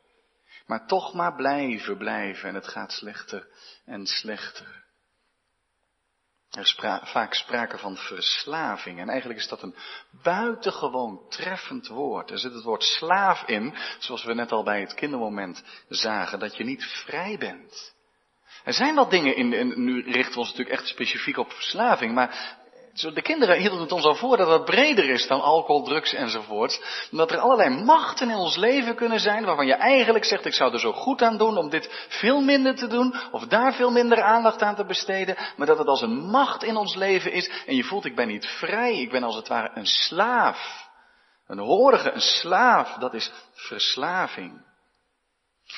Maar 0.66 0.88
toch 0.88 1.14
maar 1.14 1.36
blijven, 1.36 1.98
blijven 1.98 2.50
en 2.50 2.56
het 2.56 2.68
gaat 2.68 2.92
slechter 2.92 3.48
en 3.86 4.06
slechter. 4.06 4.86
Er 6.52 6.62
is 6.62 6.80
vaak 7.04 7.34
sprake 7.34 7.78
van 7.78 7.98
verslaving. 7.98 9.00
En 9.00 9.10
eigenlijk 9.10 9.40
is 9.40 9.48
dat 9.48 9.62
een 9.62 9.76
buitengewoon 10.24 11.30
treffend 11.30 11.88
woord. 11.88 12.32
Er 12.32 12.40
zit 12.40 12.54
het 12.54 12.64
woord 12.64 12.84
slaaf 12.84 13.44
in, 13.48 13.76
zoals 14.00 14.24
we 14.24 14.34
net 14.34 14.52
al 14.52 14.64
bij 14.64 14.80
het 14.80 14.94
kindermoment 14.94 15.64
zagen, 15.90 16.40
dat 16.40 16.56
je 16.56 16.64
niet 16.64 16.84
vrij 16.84 17.38
bent. 17.38 17.96
Er 18.68 18.74
zijn 18.74 18.96
wat 18.96 19.12
dingen 19.12 19.36
in, 19.36 19.54
en 19.54 19.84
nu 19.84 20.12
richten 20.12 20.34
we 20.34 20.40
ons 20.40 20.50
natuurlijk 20.50 20.80
echt 20.80 20.88
specifiek 20.88 21.38
op 21.38 21.52
verslaving, 21.52 22.14
maar 22.14 22.56
De 23.14 23.22
kinderen 23.22 23.58
hielden 23.58 23.80
het 23.80 23.92
ons 23.92 24.04
al 24.04 24.16
voor 24.16 24.38
dat 24.38 24.48
het 24.48 24.66
breder 24.66 25.10
is 25.10 25.28
dan 25.28 25.42
alcohol, 25.42 25.84
drugs 25.84 26.14
enzovoort. 26.14 27.08
Dat 27.12 27.32
er 27.32 27.38
allerlei 27.38 27.84
machten 27.84 28.30
in 28.30 28.36
ons 28.36 28.56
leven 28.56 28.96
kunnen 28.96 29.20
zijn 29.20 29.46
waarvan 29.46 29.66
je 29.66 29.74
eigenlijk 29.74 30.26
zegt 30.26 30.46
ik 30.46 30.54
zou 30.54 30.74
er 30.74 30.80
zo 30.80 30.92
goed 30.92 31.22
aan 31.22 31.38
doen 31.38 31.58
om 31.58 31.70
dit 31.70 32.06
veel 32.10 32.42
minder 32.42 32.76
te 32.76 32.88
doen 32.88 33.16
of 33.32 33.46
daar 33.46 33.74
veel 33.74 33.92
minder 33.92 34.22
aandacht 34.22 34.62
aan 34.62 34.76
te 34.76 34.86
besteden. 34.86 35.38
Maar 35.58 35.68
dat 35.68 35.78
het 35.78 35.88
als 35.88 36.02
een 36.02 36.30
macht 36.30 36.64
in 36.64 36.76
ons 36.76 36.96
leven 36.96 37.32
is 37.32 37.50
en 37.66 37.76
je 37.76 37.84
voelt 37.84 38.06
ik 38.06 38.16
ben 38.16 38.28
niet 38.28 38.46
vrij, 38.46 39.00
ik 39.00 39.12
ben 39.12 39.24
als 39.24 39.36
het 39.36 39.48
ware 39.48 39.72
een 39.74 39.86
slaaf. 39.86 40.90
Een 41.48 41.60
horige, 41.60 42.12
een 42.12 42.22
slaaf, 42.22 42.94
dat 42.94 43.14
is 43.14 43.32
verslaving. 43.54 44.67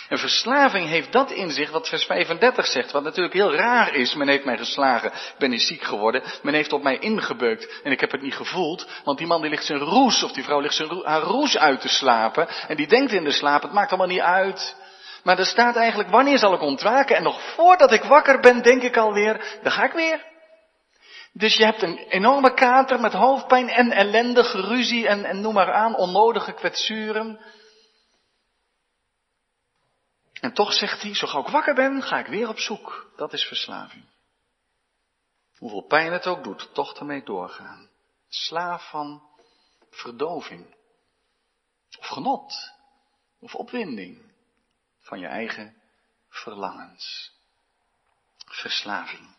Een 0.10 0.18
verslaving 0.18 0.88
heeft 0.88 1.12
dat 1.12 1.32
in 1.32 1.52
zich 1.52 1.72
wat 1.72 1.90
vers 1.90 2.06
35 2.06 2.66
zegt, 2.66 2.92
wat 2.92 3.04
natuurlijk 3.04 3.34
heel 3.34 3.56
raar 3.56 3.96
is. 3.96 4.14
Men 4.14 4.28
heeft 4.28 4.46
mij 4.46 4.58
geslagen, 4.58 5.12
ben 5.38 5.50
niet 5.50 5.62
ziek 5.62 5.84
geworden, 5.84 6.24
men 6.42 6.54
heeft 6.54 6.74
op 6.74 6.84
mij 6.84 6.98
ingebeukt 6.98 7.82
en 7.84 7.92
ik 7.92 8.00
heb 8.00 8.12
het 8.12 8.22
niet 8.22 8.36
gevoeld, 8.36 8.88
want 9.04 9.18
die 9.18 9.28
man 9.28 9.42
die 9.42 9.50
ligt 9.50 9.66
zijn 9.66 9.80
roes, 9.80 10.24
of 10.24 10.32
die 10.32 10.44
vrouw 10.44 10.60
ligt 10.60 10.76
zijn 10.76 11.02
haar 11.04 11.22
roes 11.22 11.58
uit 11.58 11.82
te 11.82 11.90
slapen 11.90 12.48
en 12.68 12.76
die 12.76 12.88
denkt 12.88 13.12
in 13.12 13.24
de 13.24 13.32
slaap, 13.32 13.62
het 13.62 13.74
maakt 13.74 13.90
allemaal 13.90 14.08
niet 14.08 14.20
uit. 14.20 14.76
Maar 15.24 15.40
er 15.40 15.46
staat 15.46 15.76
eigenlijk, 15.76 16.10
wanneer 16.10 16.38
zal 16.38 16.54
ik 16.54 16.62
ontwaken? 16.62 17.16
En 17.16 17.24
nog 17.24 17.42
voordat 17.42 17.92
ik 17.92 18.04
wakker 18.04 18.40
ben, 18.40 18.62
denk 18.62 18.82
ik 18.82 18.98
alweer, 18.98 19.60
dan 19.62 19.72
ga 19.72 19.84
ik 19.84 19.92
weer. 19.92 20.26
Dus 21.34 21.56
je 21.56 21.64
hebt 21.64 21.82
een 21.82 21.98
enorme 22.10 22.54
kater 22.54 23.00
met 23.00 23.14
hoofdpijn 23.14 23.70
en 23.70 23.92
ellendige 23.92 24.62
ruzie 24.62 25.08
en, 25.08 25.26
en 25.26 25.42
noem 25.42 25.54
maar 25.54 25.74
aan, 25.74 25.98
onnodige 25.98 26.54
kwetsuren. 26.54 27.40
En 30.40 30.54
toch 30.54 30.74
zegt 30.74 31.02
hij, 31.02 31.16
zo 31.16 31.28
gauw 31.28 31.42
ik 31.42 31.48
wakker 31.48 31.76
ben, 31.76 32.02
ga 32.02 32.20
ik 32.20 32.28
weer 32.28 32.50
op 32.50 32.60
zoek. 32.60 33.12
Dat 33.16 33.34
is 33.34 33.44
verslaving. 33.44 34.04
Hoeveel 35.58 35.82
pijn 35.82 36.12
het 36.12 36.28
ook 36.28 36.44
doet, 36.44 36.74
toch 36.74 36.98
ermee 36.98 37.24
doorgaan. 37.24 37.90
Slaaf 38.30 38.90
van 38.90 39.24
verdoving. 39.90 40.76
Of 42.00 42.08
genot. 42.08 42.72
Of 43.40 43.56
opwinding. 43.56 44.32
Van 45.00 45.20
je 45.20 45.28
eigen 45.28 45.76
verlangens. 46.30 47.32
Verslaving. 48.46 49.38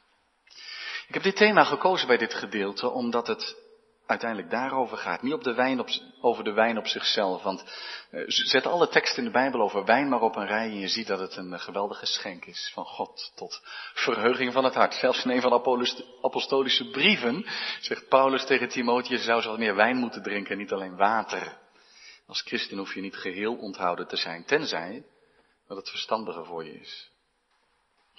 Ik 1.08 1.14
heb 1.14 1.22
dit 1.22 1.36
thema 1.36 1.64
gekozen 1.64 2.06
bij 2.06 2.16
dit 2.16 2.34
gedeelte 2.34 2.88
omdat 2.88 3.26
het 3.26 3.56
uiteindelijk 4.10 4.50
daarover 4.50 4.96
gaat. 4.96 5.22
Niet 5.22 5.32
op 5.32 5.44
de 5.44 5.54
wijn 5.54 5.80
op, 5.80 5.88
over 6.20 6.44
de 6.44 6.52
wijn 6.52 6.78
op 6.78 6.86
zichzelf. 6.86 7.42
Want 7.42 7.64
uh, 8.10 8.24
zet 8.26 8.66
alle 8.66 8.88
teksten 8.88 9.18
in 9.18 9.24
de 9.24 9.30
Bijbel 9.30 9.60
over 9.60 9.84
wijn 9.84 10.08
maar 10.08 10.20
op 10.20 10.36
een 10.36 10.46
rij 10.46 10.68
en 10.68 10.78
je 10.78 10.88
ziet 10.88 11.06
dat 11.06 11.18
het 11.18 11.36
een 11.36 11.60
geweldig 11.60 11.98
geschenk 11.98 12.44
is 12.44 12.70
van 12.74 12.84
God 12.84 13.32
tot 13.34 13.60
verheuging 13.94 14.52
van 14.52 14.64
het 14.64 14.74
hart. 14.74 14.94
Zelfs 14.94 15.24
in 15.24 15.30
een 15.30 15.40
van 15.40 15.50
de 15.50 16.04
apostolische 16.22 16.90
brieven 16.90 17.46
zegt 17.80 18.08
Paulus 18.08 18.46
tegen 18.46 18.68
Timotheus, 18.68 19.18
je 19.18 19.24
zou 19.24 19.42
zo 19.42 19.56
meer 19.56 19.74
wijn 19.74 19.96
moeten 19.96 20.22
drinken 20.22 20.52
en 20.52 20.58
niet 20.58 20.72
alleen 20.72 20.96
water. 20.96 21.58
Als 22.26 22.42
christen 22.42 22.78
hoef 22.78 22.94
je 22.94 23.00
niet 23.00 23.16
geheel 23.16 23.54
onthouden 23.54 24.06
te 24.06 24.16
zijn, 24.16 24.44
tenzij 24.44 25.04
dat 25.66 25.76
het 25.76 25.88
verstandiger 25.88 26.44
voor 26.44 26.64
je 26.64 26.80
is. 26.80 27.09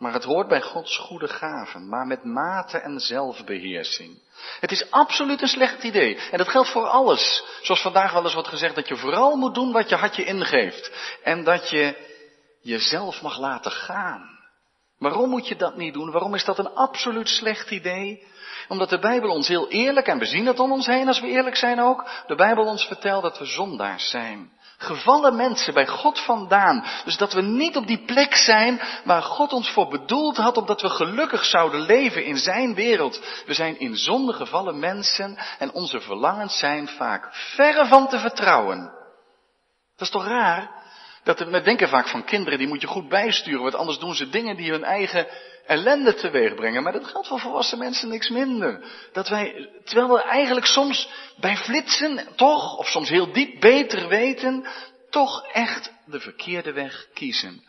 Maar 0.02 0.14
het 0.14 0.24
hoort 0.24 0.48
bij 0.48 0.62
Gods 0.62 0.98
goede 0.98 1.28
gaven, 1.28 1.90
maar 1.90 2.08
met 2.08 2.24
mate 2.24 2.78
en 2.78 3.00
zelfbeheersing. 3.00 4.22
Het 4.60 4.72
is 4.72 4.92
absoluut 4.92 5.42
een 5.42 5.48
slecht 5.48 5.84
idee. 5.84 6.18
En 6.32 6.38
dat 6.38 6.50
geldt 6.50 6.70
voor 6.70 6.88
alles. 6.88 7.44
Zoals 7.62 7.82
vandaag 7.82 8.12
wel 8.14 8.24
eens 8.24 8.34
wordt 8.34 8.48
gezegd, 8.48 8.76
dat 8.76 8.88
je 8.88 8.98
vooral 8.98 9.36
moet 9.36 9.56
doen 9.56 9.72
wat 9.72 9.90
je 9.90 9.96
hartje 9.96 10.24
ingeeft. 10.24 10.92
En 11.24 11.44
dat 11.44 11.70
je 11.70 11.96
jezelf 12.62 13.22
mag 13.22 13.40
laten 13.40 13.72
gaan. 13.72 14.40
Waarom 14.98 15.30
moet 15.30 15.48
je 15.48 15.56
dat 15.56 15.78
niet 15.78 15.94
doen? 15.94 16.12
Waarom 16.12 16.36
is 16.36 16.46
dat 16.46 16.60
een 16.60 16.74
absoluut 16.74 17.28
slecht 17.28 17.72
idee? 17.72 18.28
Omdat 18.68 18.90
de 18.90 19.00
Bijbel 19.00 19.30
ons 19.30 19.48
heel 19.48 19.70
eerlijk, 19.70 20.08
en 20.08 20.20
we 20.20 20.26
zien 20.26 20.46
het 20.46 20.60
om 20.60 20.72
ons 20.72 20.86
heen 20.86 21.08
als 21.08 21.20
we 21.20 21.28
eerlijk 21.28 21.56
zijn 21.56 21.80
ook, 21.80 22.10
de 22.28 22.36
Bijbel 22.36 22.66
ons 22.66 22.86
vertelt 22.86 23.24
dat 23.24 23.38
we 23.38 23.46
zondaars 23.46 24.10
zijn. 24.10 24.52
Gevallen 24.82 25.36
mensen 25.36 25.74
bij 25.74 25.88
God 25.88 26.20
vandaan. 26.20 26.86
Dus 27.06 27.18
dat 27.18 27.34
we 27.34 27.42
niet 27.42 27.76
op 27.76 27.88
die 27.88 28.06
plek 28.06 28.36
zijn 28.36 28.82
waar 29.04 29.22
God 29.22 29.54
ons 29.54 29.70
voor 29.70 29.88
bedoeld 29.88 30.38
had, 30.38 30.58
omdat 30.58 30.82
we 30.82 30.90
gelukkig 30.90 31.46
zouden 31.46 31.82
leven 31.82 32.26
in 32.26 32.38
zijn 32.38 32.74
wereld. 32.76 33.22
We 33.46 33.54
zijn 33.54 33.80
in 33.80 33.96
zonde 33.96 34.34
gevallen 34.34 34.80
mensen 34.80 35.38
en 35.60 35.72
onze 35.74 36.02
verlangens 36.02 36.58
zijn 36.58 36.88
vaak 36.88 37.30
verre 37.32 37.86
van 37.86 38.08
te 38.08 38.20
vertrouwen. 38.20 38.80
Dat 39.96 40.08
is 40.08 40.10
toch 40.10 40.26
raar? 40.26 40.70
Dat 41.24 41.40
we 41.40 41.62
denken 41.62 41.90
vaak 41.90 42.08
van 42.08 42.24
kinderen, 42.24 42.60
die 42.60 42.68
moet 42.68 42.82
je 42.82 42.88
goed 42.88 43.10
bijsturen, 43.10 43.62
want 43.62 43.76
anders 43.76 44.00
doen 44.00 44.16
ze 44.16 44.30
dingen 44.30 44.56
die 44.56 44.72
hun 44.72 44.84
eigen 44.84 45.28
ellende 45.72 46.14
teweeg 46.14 46.56
brengen. 46.56 46.84
Maar 46.84 46.92
dat 46.92 47.08
geldt 47.08 47.28
voor 47.28 47.40
volwassen 47.40 47.78
mensen 47.78 48.10
niks 48.10 48.30
minder. 48.30 48.84
Dat 49.12 49.28
wij, 49.28 49.70
terwijl 49.84 50.10
we 50.10 50.22
eigenlijk 50.22 50.66
soms 50.66 51.10
bij 51.40 51.58
flitsen 51.58 52.36
toch, 52.36 52.78
of 52.78 52.88
soms 52.88 53.10
heel 53.10 53.32
diep 53.32 53.60
beter 53.60 54.08
weten, 54.08 54.68
toch 55.10 55.48
echt 55.48 55.94
de 56.06 56.20
verkeerde 56.20 56.72
weg 56.72 57.08
kiezen. 57.14 57.64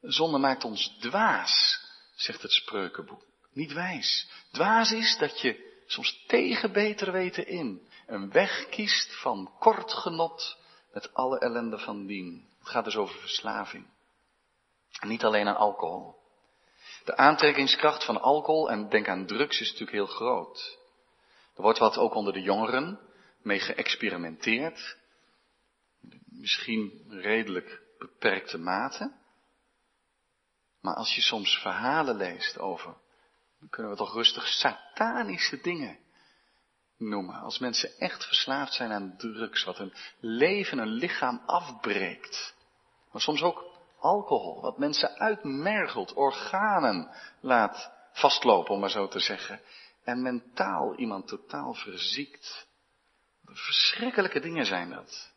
Zonde 0.00 0.38
maakt 0.38 0.64
ons 0.64 0.96
dwaas, 1.00 1.80
zegt 2.16 2.42
het 2.42 2.52
spreukenboek. 2.52 3.22
Niet 3.52 3.72
wijs. 3.72 4.28
Dwaas 4.52 4.92
is 4.92 5.16
dat 5.18 5.40
je 5.40 5.82
soms 5.86 6.24
tegen 6.26 6.72
beter 6.72 7.12
weten 7.12 7.46
in 7.46 7.88
een 8.06 8.30
weg 8.30 8.68
kiest 8.68 9.20
van 9.20 9.52
kort 9.58 9.92
genot 9.92 10.56
met 10.92 11.14
alle 11.14 11.38
ellende 11.38 11.78
van 11.78 12.06
dien. 12.06 12.48
Het 12.58 12.68
gaat 12.68 12.84
dus 12.84 12.96
over 12.96 13.18
verslaving. 13.18 13.86
Niet 15.00 15.24
alleen 15.24 15.48
aan 15.48 15.56
alcohol. 15.56 16.22
De 17.04 17.16
aantrekkingskracht 17.16 18.04
van 18.04 18.20
alcohol 18.20 18.70
en 18.70 18.88
denk 18.88 19.08
aan 19.08 19.26
drugs 19.26 19.60
is 19.60 19.66
natuurlijk 19.66 19.96
heel 19.96 20.06
groot. 20.06 20.78
Er 21.54 21.62
wordt 21.62 21.78
wat 21.78 21.98
ook 21.98 22.14
onder 22.14 22.32
de 22.32 22.42
jongeren 22.42 23.00
mee 23.42 23.60
geëxperimenteerd. 23.60 24.96
Misschien 26.26 27.04
redelijk 27.08 27.82
beperkte 27.98 28.58
mate. 28.58 29.12
Maar 30.80 30.94
als 30.94 31.14
je 31.14 31.20
soms 31.20 31.58
verhalen 31.58 32.16
leest 32.16 32.58
over, 32.58 32.96
dan 33.58 33.68
kunnen 33.68 33.92
we 33.92 33.98
toch 33.98 34.12
rustig 34.12 34.46
satanische 34.46 35.60
dingen 35.60 35.98
noemen. 36.98 37.40
Als 37.40 37.58
mensen 37.58 37.98
echt 37.98 38.26
verslaafd 38.26 38.72
zijn 38.72 38.92
aan 38.92 39.16
drugs, 39.16 39.64
wat 39.64 39.78
hun 39.78 39.92
leven, 40.20 40.78
hun 40.78 40.88
lichaam 40.88 41.42
afbreekt. 41.46 42.54
Maar 43.12 43.22
soms 43.22 43.42
ook 43.42 43.73
alcohol, 44.04 44.60
wat 44.60 44.78
mensen 44.78 45.18
uitmergelt, 45.18 46.12
organen 46.12 47.10
laat 47.40 47.92
vastlopen, 48.12 48.74
om 48.74 48.80
maar 48.80 48.90
zo 48.90 49.08
te 49.08 49.20
zeggen. 49.20 49.60
En 50.04 50.22
mentaal 50.22 50.94
iemand 50.96 51.28
totaal 51.28 51.74
verziekt. 51.74 52.66
Verschrikkelijke 53.44 54.40
dingen 54.40 54.66
zijn 54.66 54.90
dat. 54.90 55.32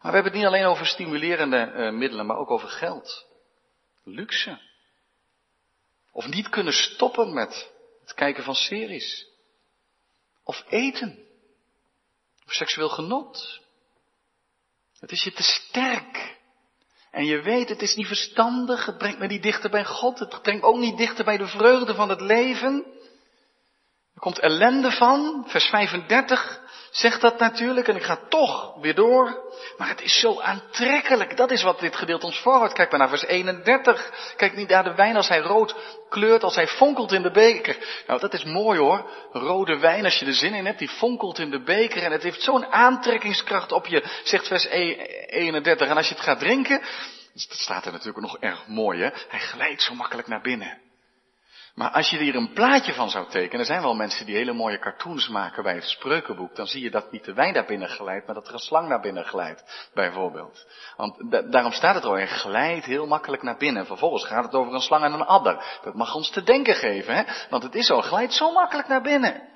Maar 0.00 0.10
we 0.10 0.16
hebben 0.18 0.32
het 0.32 0.40
niet 0.40 0.44
alleen 0.44 0.64
over 0.64 0.86
stimulerende 0.86 1.72
uh, 1.74 1.92
middelen, 1.92 2.26
maar 2.26 2.36
ook 2.36 2.50
over 2.50 2.68
geld. 2.68 3.26
Luxe. 4.04 4.60
Of 6.12 6.26
niet 6.26 6.48
kunnen 6.48 6.72
stoppen 6.72 7.32
met 7.32 7.72
het 8.00 8.14
kijken 8.14 8.44
van 8.44 8.54
series. 8.54 9.26
Of 10.44 10.64
eten. 10.68 11.26
Of 12.46 12.52
seksueel 12.52 12.88
genot. 12.88 13.60
Het 14.98 15.10
is 15.10 15.24
je 15.24 15.32
te 15.32 15.42
sterk. 15.42 16.40
En 17.12 17.24
je 17.24 17.42
weet, 17.42 17.68
het 17.68 17.82
is 17.82 17.94
niet 17.94 18.06
verstandig, 18.06 18.86
het 18.86 18.98
brengt 18.98 19.18
me 19.18 19.26
niet 19.26 19.42
dichter 19.42 19.70
bij 19.70 19.84
God, 19.84 20.18
het 20.18 20.42
brengt 20.42 20.62
ook 20.62 20.78
niet 20.78 20.96
dichter 20.96 21.24
bij 21.24 21.36
de 21.36 21.46
vreugde 21.46 21.94
van 21.94 22.08
het 22.08 22.20
leven. 22.20 22.84
Er 24.14 24.20
komt 24.20 24.38
ellende 24.38 24.90
van, 24.90 25.44
vers 25.46 25.64
35 25.64 26.61
zegt 26.92 27.20
dat 27.20 27.38
natuurlijk, 27.38 27.88
en 27.88 27.96
ik 27.96 28.02
ga 28.02 28.18
toch 28.28 28.74
weer 28.80 28.94
door. 28.94 29.50
Maar 29.76 29.88
het 29.88 30.02
is 30.02 30.20
zo 30.20 30.40
aantrekkelijk, 30.40 31.36
dat 31.36 31.50
is 31.50 31.62
wat 31.62 31.80
dit 31.80 31.96
gedeelte 31.96 32.26
ons 32.26 32.40
voorhoudt. 32.40 32.72
Kijk 32.72 32.90
maar 32.90 33.00
naar 33.00 33.08
vers 33.08 33.24
31. 33.24 34.32
Kijk 34.36 34.56
niet 34.56 34.68
naar 34.68 34.84
de 34.84 34.94
wijn 34.94 35.16
als 35.16 35.28
hij 35.28 35.40
rood 35.40 35.74
kleurt, 36.08 36.44
als 36.44 36.54
hij 36.54 36.66
fonkelt 36.66 37.12
in 37.12 37.22
de 37.22 37.30
beker. 37.30 37.76
Nou, 38.06 38.20
dat 38.20 38.34
is 38.34 38.44
mooi 38.44 38.78
hoor. 38.78 39.10
Rode 39.32 39.78
wijn, 39.78 40.04
als 40.04 40.18
je 40.18 40.26
er 40.26 40.34
zin 40.34 40.54
in 40.54 40.66
hebt, 40.66 40.78
die 40.78 40.88
fonkelt 40.88 41.38
in 41.38 41.50
de 41.50 41.62
beker. 41.62 42.02
En 42.02 42.12
het 42.12 42.22
heeft 42.22 42.42
zo'n 42.42 42.66
aantrekkingskracht 42.66 43.72
op 43.72 43.86
je, 43.86 44.20
zegt 44.24 44.46
vers 44.46 44.64
31. 44.66 45.88
En 45.88 45.96
als 45.96 46.08
je 46.08 46.14
het 46.14 46.24
gaat 46.24 46.38
drinken, 46.38 46.80
dat 47.32 47.58
staat 47.58 47.86
er 47.86 47.92
natuurlijk 47.92 48.26
nog 48.26 48.38
erg 48.38 48.66
mooi 48.66 49.00
hè. 49.00 49.10
Hij 49.28 49.40
glijdt 49.40 49.82
zo 49.82 49.94
makkelijk 49.94 50.28
naar 50.28 50.42
binnen. 50.42 50.91
Maar 51.74 51.90
als 51.90 52.10
je 52.10 52.18
hier 52.18 52.34
een 52.34 52.52
plaatje 52.52 52.92
van 52.92 53.10
zou 53.10 53.28
tekenen, 53.28 53.60
er 53.60 53.66
zijn 53.66 53.82
wel 53.82 53.94
mensen 53.94 54.26
die 54.26 54.36
hele 54.36 54.52
mooie 54.52 54.78
cartoons 54.78 55.28
maken 55.28 55.62
bij 55.62 55.74
het 55.74 55.84
spreukenboek, 55.84 56.56
dan 56.56 56.66
zie 56.66 56.82
je 56.82 56.90
dat 56.90 57.12
niet 57.12 57.24
de 57.24 57.32
wijn 57.32 57.52
naar 57.52 57.66
binnen 57.66 57.88
glijdt, 57.88 58.26
maar 58.26 58.34
dat 58.34 58.48
er 58.48 58.52
een 58.54 58.58
slang 58.58 58.88
naar 58.88 59.00
binnen 59.00 59.24
glijdt, 59.24 59.90
bijvoorbeeld. 59.94 60.66
Want 60.96 61.30
daarom 61.52 61.72
staat 61.72 61.94
het 61.94 62.04
al, 62.04 62.12
hij 62.12 62.26
glijdt 62.26 62.84
heel 62.84 63.06
makkelijk 63.06 63.42
naar 63.42 63.56
binnen. 63.56 63.86
Vervolgens 63.86 64.24
gaat 64.24 64.44
het 64.44 64.54
over 64.54 64.74
een 64.74 64.80
slang 64.80 65.04
en 65.04 65.12
een 65.12 65.26
adder. 65.26 65.78
Dat 65.82 65.94
mag 65.94 66.14
ons 66.14 66.30
te 66.30 66.42
denken 66.42 66.74
geven, 66.74 67.14
hè? 67.14 67.22
want 67.50 67.62
het 67.62 67.74
is 67.74 67.86
zo, 67.86 68.00
glijdt 68.00 68.34
zo 68.34 68.52
makkelijk 68.52 68.88
naar 68.88 69.02
binnen. 69.02 69.50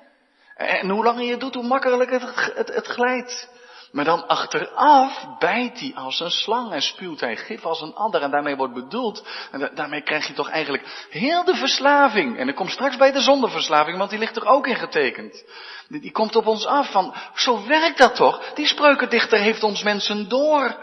En 0.55 0.89
hoe 0.89 1.03
langer 1.03 1.23
je 1.23 1.31
het 1.31 1.39
doet, 1.39 1.53
hoe 1.53 1.67
makkelijker 1.67 2.21
het, 2.21 2.53
het, 2.55 2.73
het 2.73 2.87
glijdt. 2.87 3.49
Maar 3.97 4.05
dan 4.05 4.27
achteraf 4.27 5.37
bijt 5.39 5.79
hij 5.79 5.91
als 5.95 6.19
een 6.19 6.31
slang 6.31 6.71
en 6.71 6.81
spuwt 6.81 7.19
hij 7.19 7.37
gif 7.37 7.65
als 7.65 7.81
een 7.81 7.95
adder. 7.95 8.21
En 8.21 8.31
daarmee 8.31 8.55
wordt 8.55 8.73
bedoeld, 8.73 9.27
en 9.51 9.71
daarmee 9.75 10.01
krijg 10.01 10.27
je 10.27 10.33
toch 10.33 10.49
eigenlijk 10.49 11.07
heel 11.09 11.43
de 11.43 11.55
verslaving. 11.55 12.37
En 12.37 12.45
dan 12.45 12.55
komt 12.55 12.71
straks 12.71 12.97
bij 12.97 13.11
de 13.11 13.21
zondeverslaving, 13.21 13.97
want 13.97 14.09
die 14.09 14.19
ligt 14.19 14.35
er 14.35 14.45
ook 14.45 14.67
in 14.67 14.75
getekend. 14.75 15.43
Die, 15.87 16.01
die 16.01 16.11
komt 16.11 16.35
op 16.35 16.47
ons 16.47 16.65
af 16.65 16.91
van, 16.91 17.15
zo 17.35 17.65
werkt 17.65 17.97
dat 17.97 18.15
toch? 18.15 18.53
Die 18.53 18.67
spreukendichter 18.67 19.39
heeft 19.39 19.63
ons 19.63 19.83
mensen 19.83 20.29
door. 20.29 20.77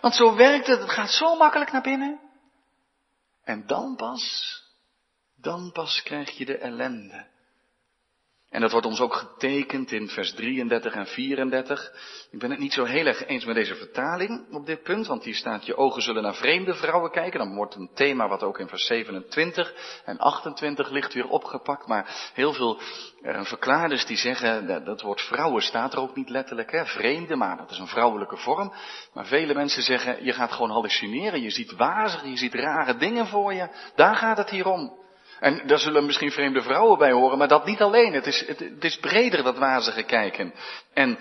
Want 0.00 0.14
zo 0.14 0.34
werkt 0.34 0.66
het, 0.66 0.80
het 0.80 0.90
gaat 0.90 1.10
zo 1.10 1.36
makkelijk 1.36 1.72
naar 1.72 1.82
binnen. 1.82 2.20
En 3.44 3.66
dan 3.66 3.96
pas, 3.96 4.54
dan 5.40 5.72
pas 5.72 6.02
krijg 6.02 6.30
je 6.30 6.44
de 6.44 6.58
ellende. 6.58 7.26
En 8.50 8.60
dat 8.60 8.70
wordt 8.70 8.86
ons 8.86 9.00
ook 9.00 9.14
getekend 9.14 9.92
in 9.92 10.08
vers 10.08 10.34
33 10.34 10.94
en 10.94 11.06
34. 11.06 11.92
Ik 12.30 12.38
ben 12.38 12.50
het 12.50 12.58
niet 12.58 12.72
zo 12.72 12.84
heel 12.84 13.06
erg 13.06 13.26
eens 13.26 13.44
met 13.44 13.54
deze 13.54 13.74
vertaling 13.74 14.54
op 14.54 14.66
dit 14.66 14.82
punt, 14.82 15.06
want 15.06 15.24
hier 15.24 15.34
staat 15.34 15.66
je 15.66 15.76
ogen 15.76 16.02
zullen 16.02 16.22
naar 16.22 16.34
vreemde 16.34 16.74
vrouwen 16.74 17.10
kijken. 17.10 17.38
Dan 17.38 17.54
wordt 17.54 17.74
een 17.74 17.90
thema 17.94 18.28
wat 18.28 18.42
ook 18.42 18.58
in 18.58 18.68
vers 18.68 18.86
27 18.86 19.74
en 20.04 20.18
28 20.18 20.90
ligt 20.90 21.14
weer 21.14 21.28
opgepakt. 21.28 21.86
Maar 21.86 22.30
heel 22.34 22.52
veel 22.52 22.80
uh, 23.22 23.44
verklaarders 23.44 24.06
die 24.06 24.16
zeggen, 24.16 24.66
dat, 24.66 24.86
dat 24.86 25.00
woord 25.00 25.20
vrouwen 25.20 25.62
staat 25.62 25.92
er 25.92 26.00
ook 26.00 26.16
niet 26.16 26.28
letterlijk, 26.28 26.72
hè? 26.72 26.86
vreemde, 26.86 27.36
maar 27.36 27.56
dat 27.56 27.70
is 27.70 27.78
een 27.78 27.86
vrouwelijke 27.86 28.36
vorm. 28.36 28.72
Maar 29.12 29.26
vele 29.26 29.54
mensen 29.54 29.82
zeggen, 29.82 30.24
je 30.24 30.32
gaat 30.32 30.52
gewoon 30.52 30.70
hallucineren, 30.70 31.42
je 31.42 31.50
ziet 31.50 31.72
wazigen, 31.72 32.30
je 32.30 32.36
ziet 32.36 32.54
rare 32.54 32.96
dingen 32.96 33.26
voor 33.26 33.54
je. 33.54 33.68
Daar 33.94 34.16
gaat 34.16 34.36
het 34.36 34.50
hier 34.50 34.66
om. 34.66 35.04
En 35.40 35.66
daar 35.66 35.78
zullen 35.78 36.06
misschien 36.06 36.30
vreemde 36.30 36.62
vrouwen 36.62 36.98
bij 36.98 37.12
horen, 37.12 37.38
maar 37.38 37.48
dat 37.48 37.66
niet 37.66 37.80
alleen. 37.80 38.12
Het 38.12 38.26
is, 38.26 38.46
het, 38.46 38.84
is 38.84 38.98
breder 38.98 39.42
dat 39.42 39.58
wazige 39.58 40.02
kijken. 40.02 40.54
En, 40.94 41.18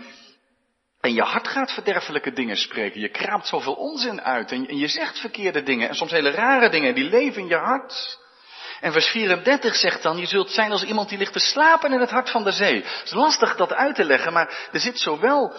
en 1.01 1.13
je 1.13 1.21
hart 1.21 1.47
gaat 1.47 1.71
verderfelijke 1.73 2.33
dingen 2.33 2.57
spreken. 2.57 2.99
Je 3.01 3.09
kraapt 3.09 3.47
zoveel 3.47 3.73
onzin 3.73 4.21
uit 4.21 4.51
en 4.51 4.67
en 4.67 4.77
je 4.77 4.87
zegt 4.87 5.19
verkeerde 5.19 5.63
dingen 5.63 5.89
en 5.89 5.95
soms 5.95 6.11
hele 6.11 6.31
rare 6.31 6.69
dingen. 6.69 6.95
Die 6.95 7.09
leven 7.09 7.41
in 7.41 7.47
je 7.47 7.55
hart. 7.55 8.23
En 8.81 8.91
vers 8.91 9.07
34 9.07 9.75
zegt 9.75 10.03
dan, 10.03 10.17
je 10.17 10.25
zult 10.25 10.51
zijn 10.51 10.71
als 10.71 10.83
iemand 10.83 11.09
die 11.09 11.17
ligt 11.17 11.33
te 11.33 11.39
slapen 11.39 11.93
in 11.93 11.99
het 11.99 12.09
hart 12.09 12.29
van 12.29 12.43
de 12.43 12.51
zee. 12.51 12.75
Het 12.75 13.01
is 13.03 13.13
lastig 13.13 13.55
dat 13.55 13.73
uit 13.73 13.95
te 13.95 14.03
leggen, 14.03 14.33
maar 14.33 14.67
er 14.71 14.79
zit 14.79 14.99
zowel 14.99 15.53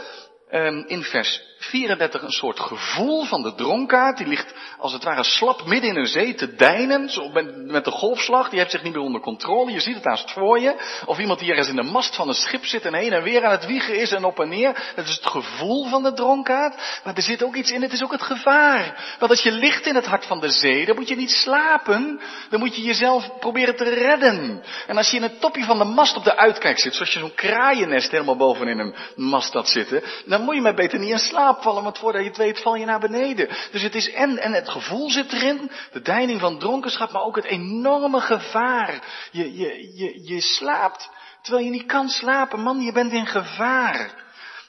in 0.86 1.02
vers 1.02 1.40
34 1.58 2.22
een 2.22 2.30
soort 2.30 2.60
gevoel 2.60 3.24
van 3.24 3.42
de 3.42 3.54
dronkaard. 3.54 4.16
Die 4.16 4.26
ligt 4.26 4.54
als 4.78 4.92
het 4.92 5.04
ware 5.04 5.24
slap 5.24 5.64
midden 5.64 5.90
in 5.90 5.96
een 5.96 6.06
zee 6.06 6.34
te 6.34 6.54
deinen. 6.54 7.08
Zo 7.08 7.28
met, 7.28 7.84
de 7.84 7.90
golfslag. 7.90 8.48
Die 8.48 8.58
heeft 8.58 8.70
zich 8.70 8.82
niet 8.82 8.92
meer 8.92 9.02
onder 9.02 9.20
controle. 9.20 9.72
Je 9.72 9.80
ziet 9.80 9.94
het 9.94 10.04
haast 10.04 10.30
voor 10.30 10.60
je. 10.60 10.74
Of 11.06 11.18
iemand 11.18 11.38
die 11.38 11.48
ergens 11.48 11.68
in 11.68 11.76
de 11.76 11.82
mast 11.82 12.16
van 12.16 12.28
een 12.28 12.34
schip 12.34 12.64
zit 12.64 12.84
en 12.84 12.94
heen 12.94 13.12
en 13.12 13.22
weer 13.22 13.44
aan 13.44 13.50
het 13.50 13.66
wiegen 13.66 13.98
is 13.98 14.12
en 14.12 14.24
op 14.24 14.40
en 14.40 14.48
neer. 14.48 14.92
Dat 14.94 15.04
is 15.04 15.14
het 15.14 15.26
gevoel 15.26 15.88
van 15.88 16.02
de 16.02 16.12
dronkaard. 16.12 17.00
Maar 17.04 17.14
er 17.14 17.22
zit 17.22 17.42
ook 17.42 17.54
iets 17.54 17.70
in. 17.70 17.82
Het 17.82 17.92
is 17.92 18.02
ook 18.02 18.12
het 18.12 18.22
gevaar. 18.22 19.16
Want 19.18 19.30
als 19.30 19.42
je 19.42 19.52
ligt 19.52 19.86
in 19.86 19.94
het 19.94 20.06
hart 20.06 20.26
van 20.26 20.40
de 20.40 20.50
zee, 20.50 20.86
dan 20.86 20.94
moet 20.94 21.08
je 21.08 21.16
niet 21.16 21.30
slapen. 21.30 22.20
Dan 22.50 22.60
moet 22.60 22.76
je 22.76 22.82
jezelf 22.82 23.38
proberen 23.38 23.76
te 23.76 23.84
redden. 23.84 24.62
En 24.86 24.96
als 24.96 25.10
je 25.10 25.16
in 25.16 25.22
het 25.22 25.40
topje 25.40 25.64
van 25.64 25.78
de 25.78 25.84
mast 25.84 26.16
op 26.16 26.24
de 26.24 26.36
uitkijk 26.36 26.78
zit, 26.78 26.94
zoals 26.94 27.12
je 27.12 27.18
zo'n 27.18 27.34
kraaiennest 27.34 28.10
helemaal 28.10 28.36
bovenin 28.36 28.78
een 28.78 28.94
mast 29.16 29.52
had 29.52 29.68
zitten, 29.68 30.02
moet 30.40 30.54
je 30.54 30.60
maar 30.60 30.74
beter 30.74 30.98
niet 30.98 31.10
in 31.10 31.18
slaap 31.18 31.62
vallen, 31.62 31.82
want 31.82 31.98
voordat 31.98 32.22
je 32.22 32.28
het 32.28 32.36
weet 32.36 32.62
val 32.62 32.74
je 32.74 32.84
naar 32.84 33.00
beneden. 33.00 33.48
Dus 33.70 33.82
het 33.82 33.94
is 33.94 34.10
en, 34.10 34.38
en 34.38 34.52
het 34.52 34.68
gevoel 34.68 35.10
zit 35.10 35.32
erin, 35.32 35.70
de 35.92 36.00
deining 36.00 36.40
van 36.40 36.58
dronkenschap, 36.58 37.12
maar 37.12 37.22
ook 37.22 37.36
het 37.36 37.44
enorme 37.44 38.20
gevaar. 38.20 39.28
Je, 39.32 39.56
je, 39.56 39.96
je, 39.96 40.34
je 40.34 40.40
slaapt, 40.40 41.10
terwijl 41.42 41.64
je 41.64 41.70
niet 41.70 41.86
kan 41.86 42.08
slapen. 42.08 42.60
Man, 42.60 42.80
je 42.80 42.92
bent 42.92 43.12
in 43.12 43.26
gevaar. 43.26 44.24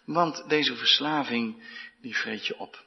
Want 0.06 0.50
deze 0.50 0.76
verslaving, 0.76 1.64
die 2.02 2.18
vreet 2.18 2.48
je 2.48 2.60
op. 2.60 2.86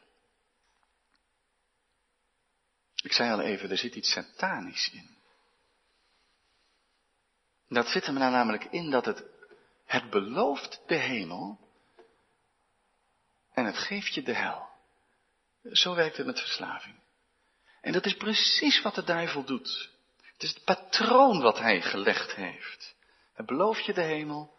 Ik 3.03 3.13
zei 3.13 3.31
al 3.31 3.41
even, 3.41 3.71
er 3.71 3.79
zit 3.79 3.95
iets 3.95 4.13
satanisch 4.13 4.91
in. 4.93 5.19
Dat 7.69 7.89
zit 7.89 8.07
er 8.07 8.13
namelijk 8.13 8.65
in 8.65 8.91
dat 8.91 9.05
het, 9.05 9.25
het 9.87 10.11
belooft 10.11 10.81
de 10.87 10.95
hemel, 10.95 11.59
en 13.53 13.65
het 13.65 13.79
geeft 13.79 14.15
je 14.15 14.23
de 14.23 14.35
hel. 14.35 14.69
Zo 15.73 15.95
werkt 15.95 16.17
het 16.17 16.27
met 16.27 16.41
verslaving. 16.41 16.95
En 17.81 17.93
dat 17.93 18.07
is 18.07 18.15
precies 18.15 18.83
wat 18.83 18.95
de 18.95 19.05
duivel 19.05 19.45
doet. 19.45 19.91
Het 20.33 20.43
is 20.43 20.55
het 20.55 20.65
patroon 20.65 21.41
wat 21.41 21.59
hij 21.59 21.83
gelegd 21.83 22.35
heeft. 22.35 22.95
Hij 23.35 23.45
belooft 23.45 23.85
je 23.85 23.93
de 23.93 24.03
hemel 24.03 24.59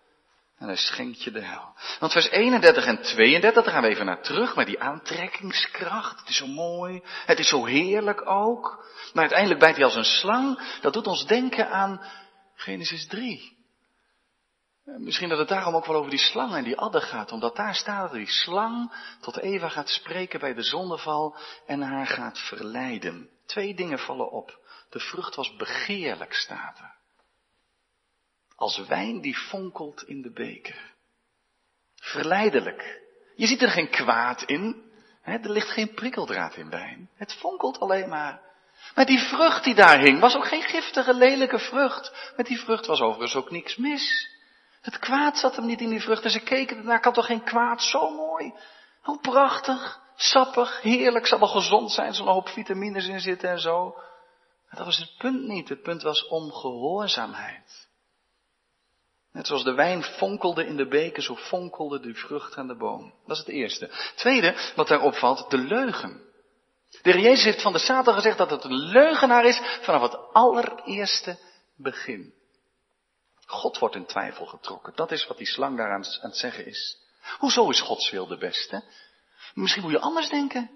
en 0.58 0.68
hij 0.68 0.76
schenkt 0.76 1.24
je 1.24 1.32
de 1.32 1.42
hel. 1.42 1.76
Want 2.00 2.12
vers 2.12 2.30
31 2.30 2.86
en 2.86 3.02
32, 3.02 3.64
daar 3.64 3.74
gaan 3.74 3.82
we 3.82 3.90
even 3.90 4.06
naar 4.06 4.22
terug, 4.22 4.56
maar 4.56 4.66
die 4.66 4.80
aantrekkingskracht, 4.80 6.20
het 6.20 6.30
is 6.30 6.38
zo 6.38 6.48
mooi, 6.48 7.02
het 7.26 7.40
is 7.40 7.48
zo 7.48 7.66
heerlijk 7.66 8.30
ook. 8.30 8.86
Maar 9.14 9.22
uiteindelijk 9.22 9.60
bijt 9.60 9.76
hij 9.76 9.86
als 9.86 9.96
een 9.96 10.04
slang, 10.04 10.78
dat 10.82 10.94
doet 10.94 11.08
ons 11.08 11.26
denken 11.26 11.70
aan 11.70 12.02
Genesis 12.56 13.08
3. 13.08 13.61
Misschien 14.84 15.30
dat 15.30 15.38
het 15.38 15.48
daarom 15.48 15.76
ook 15.76 15.86
wel 15.86 15.96
over 15.96 16.10
die 16.10 16.20
slang 16.20 16.56
en 16.56 16.64
die 16.64 16.78
adder 16.78 17.02
gaat, 17.02 17.32
omdat 17.32 17.56
daar 17.56 17.76
staat 17.76 18.02
dat 18.02 18.18
die 18.18 18.30
slang 18.30 18.94
tot 19.20 19.38
Eva 19.38 19.70
gaat 19.70 19.90
spreken 19.90 20.40
bij 20.40 20.54
de 20.54 20.64
zondeval 20.64 21.38
en 21.66 21.82
haar 21.82 22.08
gaat 22.08 22.40
verleiden. 22.40 23.30
Twee 23.46 23.74
dingen 23.74 24.00
vallen 24.00 24.32
op. 24.32 24.60
De 24.90 25.00
vrucht 25.00 25.36
was 25.36 25.56
begeerlijk, 25.56 26.34
staat 26.34 26.80
er. 26.80 26.94
Als 28.56 28.78
wijn 28.78 29.22
die 29.22 29.36
fonkelt 29.36 30.04
in 30.04 30.22
de 30.22 30.32
beker. 30.32 30.94
Verleidelijk. 31.96 33.02
Je 33.36 33.48
ziet 33.48 33.62
er 33.62 33.70
geen 33.70 33.90
kwaad 33.90 34.44
in. 34.44 34.92
Er 35.24 35.52
ligt 35.52 35.70
geen 35.70 35.94
prikkeldraad 35.94 36.56
in 36.56 36.70
wijn. 36.70 37.10
Het 37.16 37.34
fonkelt 37.34 37.80
alleen 37.80 38.10
maar. 38.10 38.42
Maar 38.96 39.06
die 39.06 39.20
vrucht 39.20 39.64
die 39.64 39.76
daar 39.76 40.00
hing, 40.00 40.20
was 40.20 40.36
ook 40.36 40.48
geen 40.48 40.62
giftige, 40.62 41.14
lelijke 41.14 41.60
vrucht. 41.60 42.34
Met 42.38 42.46
die 42.46 42.60
vrucht 42.60 42.86
was 42.86 43.02
overigens 43.02 43.36
ook 43.36 43.52
niks 43.52 43.76
mis. 43.76 44.30
Het 44.82 45.00
kwaad 45.00 45.38
zat 45.38 45.56
hem 45.56 45.66
niet 45.66 45.82
in 45.82 45.90
die 45.90 46.02
vruchten. 46.02 46.32
Ze 46.32 46.40
keken 46.40 46.78
ernaar, 46.78 47.00
kan 47.00 47.14
toch 47.14 47.26
geen 47.26 47.44
kwaad? 47.44 47.82
Zo 47.82 48.10
mooi. 48.10 48.54
Hoe 49.02 49.20
prachtig, 49.20 50.00
sappig, 50.16 50.82
heerlijk. 50.82 51.28
Zal 51.28 51.40
wel 51.40 51.48
gezond 51.48 51.92
zijn, 51.92 52.14
zo'n 52.14 52.28
hoop 52.28 52.50
vitamines 52.50 53.08
in 53.08 53.20
zitten 53.20 53.50
en 53.50 53.60
zo. 53.60 53.94
Maar 54.70 54.76
dat 54.78 54.86
was 54.86 54.98
het 54.98 55.18
punt 55.18 55.48
niet. 55.48 55.70
Het 55.70 55.82
punt 55.82 56.02
was 56.02 56.28
ongehoorzaamheid. 56.28 57.90
Net 59.32 59.48
zoals 59.48 59.64
de 59.64 59.74
wijn 59.74 60.04
fonkelde 60.04 60.66
in 60.66 60.76
de 60.76 60.88
beker, 60.88 61.24
zo 61.24 61.36
fonkelde 61.36 62.00
de 62.00 62.14
vrucht 62.14 62.58
aan 62.58 62.68
de 62.68 62.76
boom. 62.76 63.14
Dat 63.26 63.38
is 63.38 63.38
het 63.38 63.48
eerste. 63.48 63.90
Tweede, 64.16 64.72
wat 64.76 64.88
daar 64.88 65.02
opvalt, 65.02 65.50
de 65.50 65.58
leugen. 65.58 66.22
De 67.02 67.12
heer 67.12 67.20
Jezus 67.20 67.44
heeft 67.44 67.62
van 67.62 67.74
de 67.74 67.80
Satan 67.80 68.14
gezegd 68.14 68.38
dat 68.38 68.50
het 68.50 68.64
een 68.64 68.76
leugenaar 68.76 69.46
is 69.46 69.62
vanaf 69.82 70.02
het 70.02 70.34
allereerste 70.34 71.38
begin. 71.78 72.34
God 73.52 73.78
wordt 73.78 73.96
in 73.96 74.06
twijfel 74.06 74.46
getrokken. 74.46 74.96
Dat 74.96 75.12
is 75.12 75.28
wat 75.28 75.38
die 75.38 75.48
slang 75.48 75.78
daar 75.78 75.92
aan, 75.92 76.06
het 76.22 76.38
zeggen 76.38 76.66
is. 76.66 76.98
Hoezo 77.38 77.70
is 77.70 77.82
Gods 77.82 78.10
wil 78.10 78.28
de 78.28 78.38
beste? 78.38 78.84
Misschien 79.54 79.84
moet 79.84 79.92
je 79.92 80.00
anders 80.00 80.30
denken. 80.30 80.70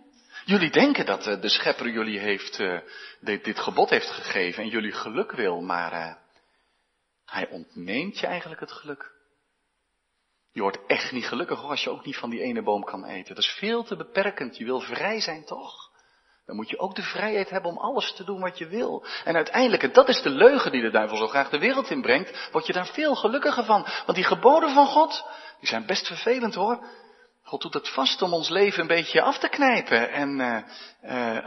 Jullie 0.45 0.71
denken 0.71 1.05
dat 1.05 1.27
uh, 1.27 1.41
de 1.41 1.49
schepper 1.49 1.89
jullie 1.89 2.19
heeft, 2.19 2.59
uh, 2.59 2.79
dit, 3.19 3.43
dit, 3.43 3.59
gebod 3.59 3.89
heeft 3.89 4.09
gegeven 4.09 4.63
en 4.63 4.69
jullie 4.69 4.91
geluk 4.91 5.31
wil, 5.31 5.61
maar 5.61 5.93
uh, 5.93 6.15
hij 7.25 7.49
ontneemt 7.49 8.19
je 8.19 8.27
eigenlijk 8.27 8.61
het 8.61 8.71
geluk. 8.71 9.13
Je 10.51 10.61
wordt 10.61 10.85
echt 10.87 11.11
niet 11.11 11.27
gelukkig 11.27 11.63
als 11.63 11.83
je 11.83 11.89
ook 11.89 12.05
niet 12.05 12.17
van 12.17 12.29
die 12.29 12.41
ene 12.41 12.63
boom 12.63 12.83
kan 12.83 13.05
eten. 13.05 13.35
Dat 13.35 13.43
is 13.43 13.55
veel 13.59 13.83
te 13.83 13.95
beperkend. 13.95 14.57
Je 14.57 14.65
wil 14.65 14.79
vrij 14.79 15.21
zijn 15.21 15.45
toch? 15.45 15.91
Dan 16.45 16.55
moet 16.55 16.69
je 16.69 16.79
ook 16.79 16.95
de 16.95 17.01
vrijheid 17.01 17.49
hebben 17.49 17.71
om 17.71 17.77
alles 17.77 18.13
te 18.13 18.23
doen 18.23 18.41
wat 18.41 18.57
je 18.57 18.67
wil. 18.67 19.05
En 19.23 19.35
uiteindelijk, 19.35 19.83
en 19.83 19.93
dat 19.93 20.09
is 20.09 20.21
de 20.21 20.29
leugen 20.29 20.71
die 20.71 20.81
de 20.81 20.91
duivel 20.91 21.17
zo 21.17 21.27
graag 21.27 21.49
de 21.49 21.59
wereld 21.59 21.89
inbrengt, 21.89 22.49
word 22.51 22.65
je 22.65 22.73
daar 22.73 22.87
veel 22.87 23.15
gelukkiger 23.15 23.63
van. 23.63 23.85
Want 24.05 24.17
die 24.17 24.23
geboden 24.23 24.69
van 24.69 24.87
God, 24.87 25.25
die 25.59 25.69
zijn 25.69 25.85
best 25.85 26.07
vervelend 26.07 26.55
hoor. 26.55 26.85
God 27.43 27.61
doet 27.61 27.73
het 27.73 27.89
vast 27.89 28.21
om 28.21 28.33
ons 28.33 28.49
leven 28.49 28.81
een 28.81 28.87
beetje 28.87 29.21
af 29.21 29.37
te 29.37 29.49
knijpen 29.49 30.11
en 30.11 30.39
uh, 30.39 30.57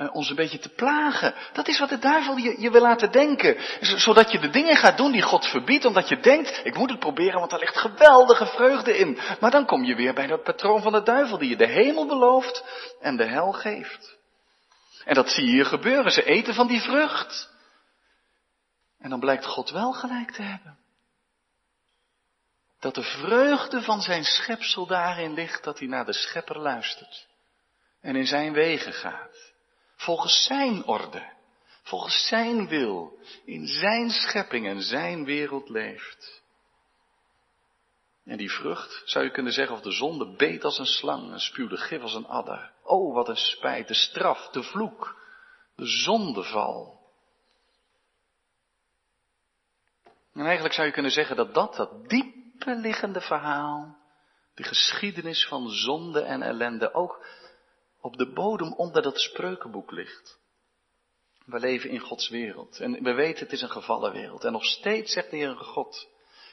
uh, 0.01 0.15
ons 0.15 0.31
een 0.31 0.37
beetje 0.37 0.59
te 0.59 0.69
plagen. 0.69 1.35
Dat 1.53 1.69
is 1.69 1.79
wat 1.79 1.89
de 1.89 1.99
duivel 1.99 2.37
je, 2.37 2.61
je 2.61 2.71
wil 2.71 2.81
laten 2.81 3.13
denken. 3.13 3.57
Zodat 3.81 4.33
je 4.33 4.39
de 4.39 4.51
dingen 4.51 4.77
gaat 4.77 4.97
doen 4.97 5.13
die 5.13 5.23
God 5.23 5.47
verbiedt, 5.47 5.85
omdat 5.85 6.09
je 6.09 6.21
denkt, 6.21 6.61
ik 6.65 6.77
moet 6.77 6.91
het 6.91 6.99
proberen, 6.99 7.39
want 7.39 7.51
daar 7.51 7.61
ligt 7.61 7.79
geweldige 7.79 8.47
vreugde 8.47 8.99
in. 8.99 9.19
Maar 9.41 9.51
dan 9.51 9.67
kom 9.67 9.85
je 9.85 9.95
weer 9.95 10.15
bij 10.15 10.27
dat 10.27 10.43
patroon 10.43 10.83
van 10.83 10.93
de 10.93 11.03
duivel 11.03 11.39
die 11.39 11.49
je 11.49 11.57
de 11.57 11.69
hemel 11.69 12.07
belooft 12.07 12.65
en 13.01 13.17
de 13.17 13.27
hel 13.27 13.53
geeft. 13.53 14.18
En 15.09 15.15
dat 15.15 15.31
zie 15.31 15.45
je 15.45 15.51
hier 15.51 15.65
gebeuren. 15.65 16.13
Ze 16.13 16.25
eten 16.25 16.55
van 16.55 16.67
die 16.67 16.81
vrucht. 16.81 17.51
En 18.99 19.11
dan 19.11 19.21
blijkt 19.21 19.47
God 19.47 19.71
wel 19.71 19.93
gelijk 19.93 20.31
te 20.31 20.43
hebben. 20.43 20.79
Dat 22.81 22.95
de 22.95 23.03
vreugde 23.03 23.83
van 23.83 24.01
zijn 24.01 24.25
schepsel 24.25 24.87
daarin 24.87 25.35
ligt 25.35 25.65
dat 25.65 25.79
hij 25.79 25.89
naar 25.89 26.05
de 26.05 26.13
schepper 26.13 26.59
luistert. 26.59 27.27
En 28.01 28.17
in 28.17 28.27
zijn 28.27 28.53
wegen 28.53 28.93
gaat. 28.93 29.53
Volgens 29.97 30.45
zijn 30.45 30.85
orde. 30.85 31.33
Volgens 31.83 32.27
zijn 32.27 32.69
wil. 32.69 33.19
In 33.45 33.67
zijn 33.67 34.11
schepping 34.11 34.67
en 34.67 34.83
zijn 34.83 35.25
wereld 35.25 35.69
leeft. 35.69 36.43
En 38.29 38.37
die 38.37 38.51
vrucht, 38.51 39.03
zou 39.05 39.25
je 39.25 39.31
kunnen 39.31 39.53
zeggen, 39.53 39.77
of 39.77 39.83
de 39.83 39.93
zonde 39.93 40.37
beet 40.37 40.65
als 40.65 40.79
een 40.79 40.87
slang 40.87 41.33
en 41.33 41.41
spuwde 41.41 41.77
gif 41.77 42.03
als 42.03 42.15
een 42.15 42.27
adder. 42.27 42.73
Oh, 42.83 43.15
wat 43.15 43.29
een 43.29 43.37
spijt, 43.37 43.89
de 43.89 43.95
straf, 43.95 44.49
de 44.49 44.63
vloek, 44.63 45.21
de 45.77 45.87
zondeval. 45.87 47.01
En 50.33 50.45
eigenlijk 50.45 50.75
zou 50.75 50.87
je 50.87 50.93
kunnen 50.93 51.11
zeggen 51.11 51.37
dat 51.37 51.55
dat, 51.55 51.75
dat 51.75 52.09
diepe 52.09 52.75
liggende 52.75 53.21
verhaal, 53.21 53.97
de 54.55 54.63
geschiedenis 54.63 55.47
van 55.47 55.69
zonde 55.69 56.21
en 56.21 56.43
ellende, 56.43 56.95
ook 56.95 57.27
op 58.01 58.17
de 58.17 58.33
bodem 58.33 58.73
onder 58.73 59.03
dat 59.03 59.21
spreukenboek 59.21 59.91
ligt. 59.91 60.39
We 61.45 61.59
leven 61.59 61.91
in 61.91 62.01
Gods 62.01 62.29
wereld 62.29 62.81
en 62.81 63.03
we 63.03 63.13
weten 63.13 63.45
het 63.45 63.53
is 63.53 63.63
een 63.63 63.71
gevallen 63.71 64.13
wereld. 64.13 64.45
En 64.45 64.53
nog 64.53 64.65
steeds 64.65 65.13
zegt 65.13 65.31
de 65.31 65.37
Heer 65.37 65.57
God, 65.57 66.09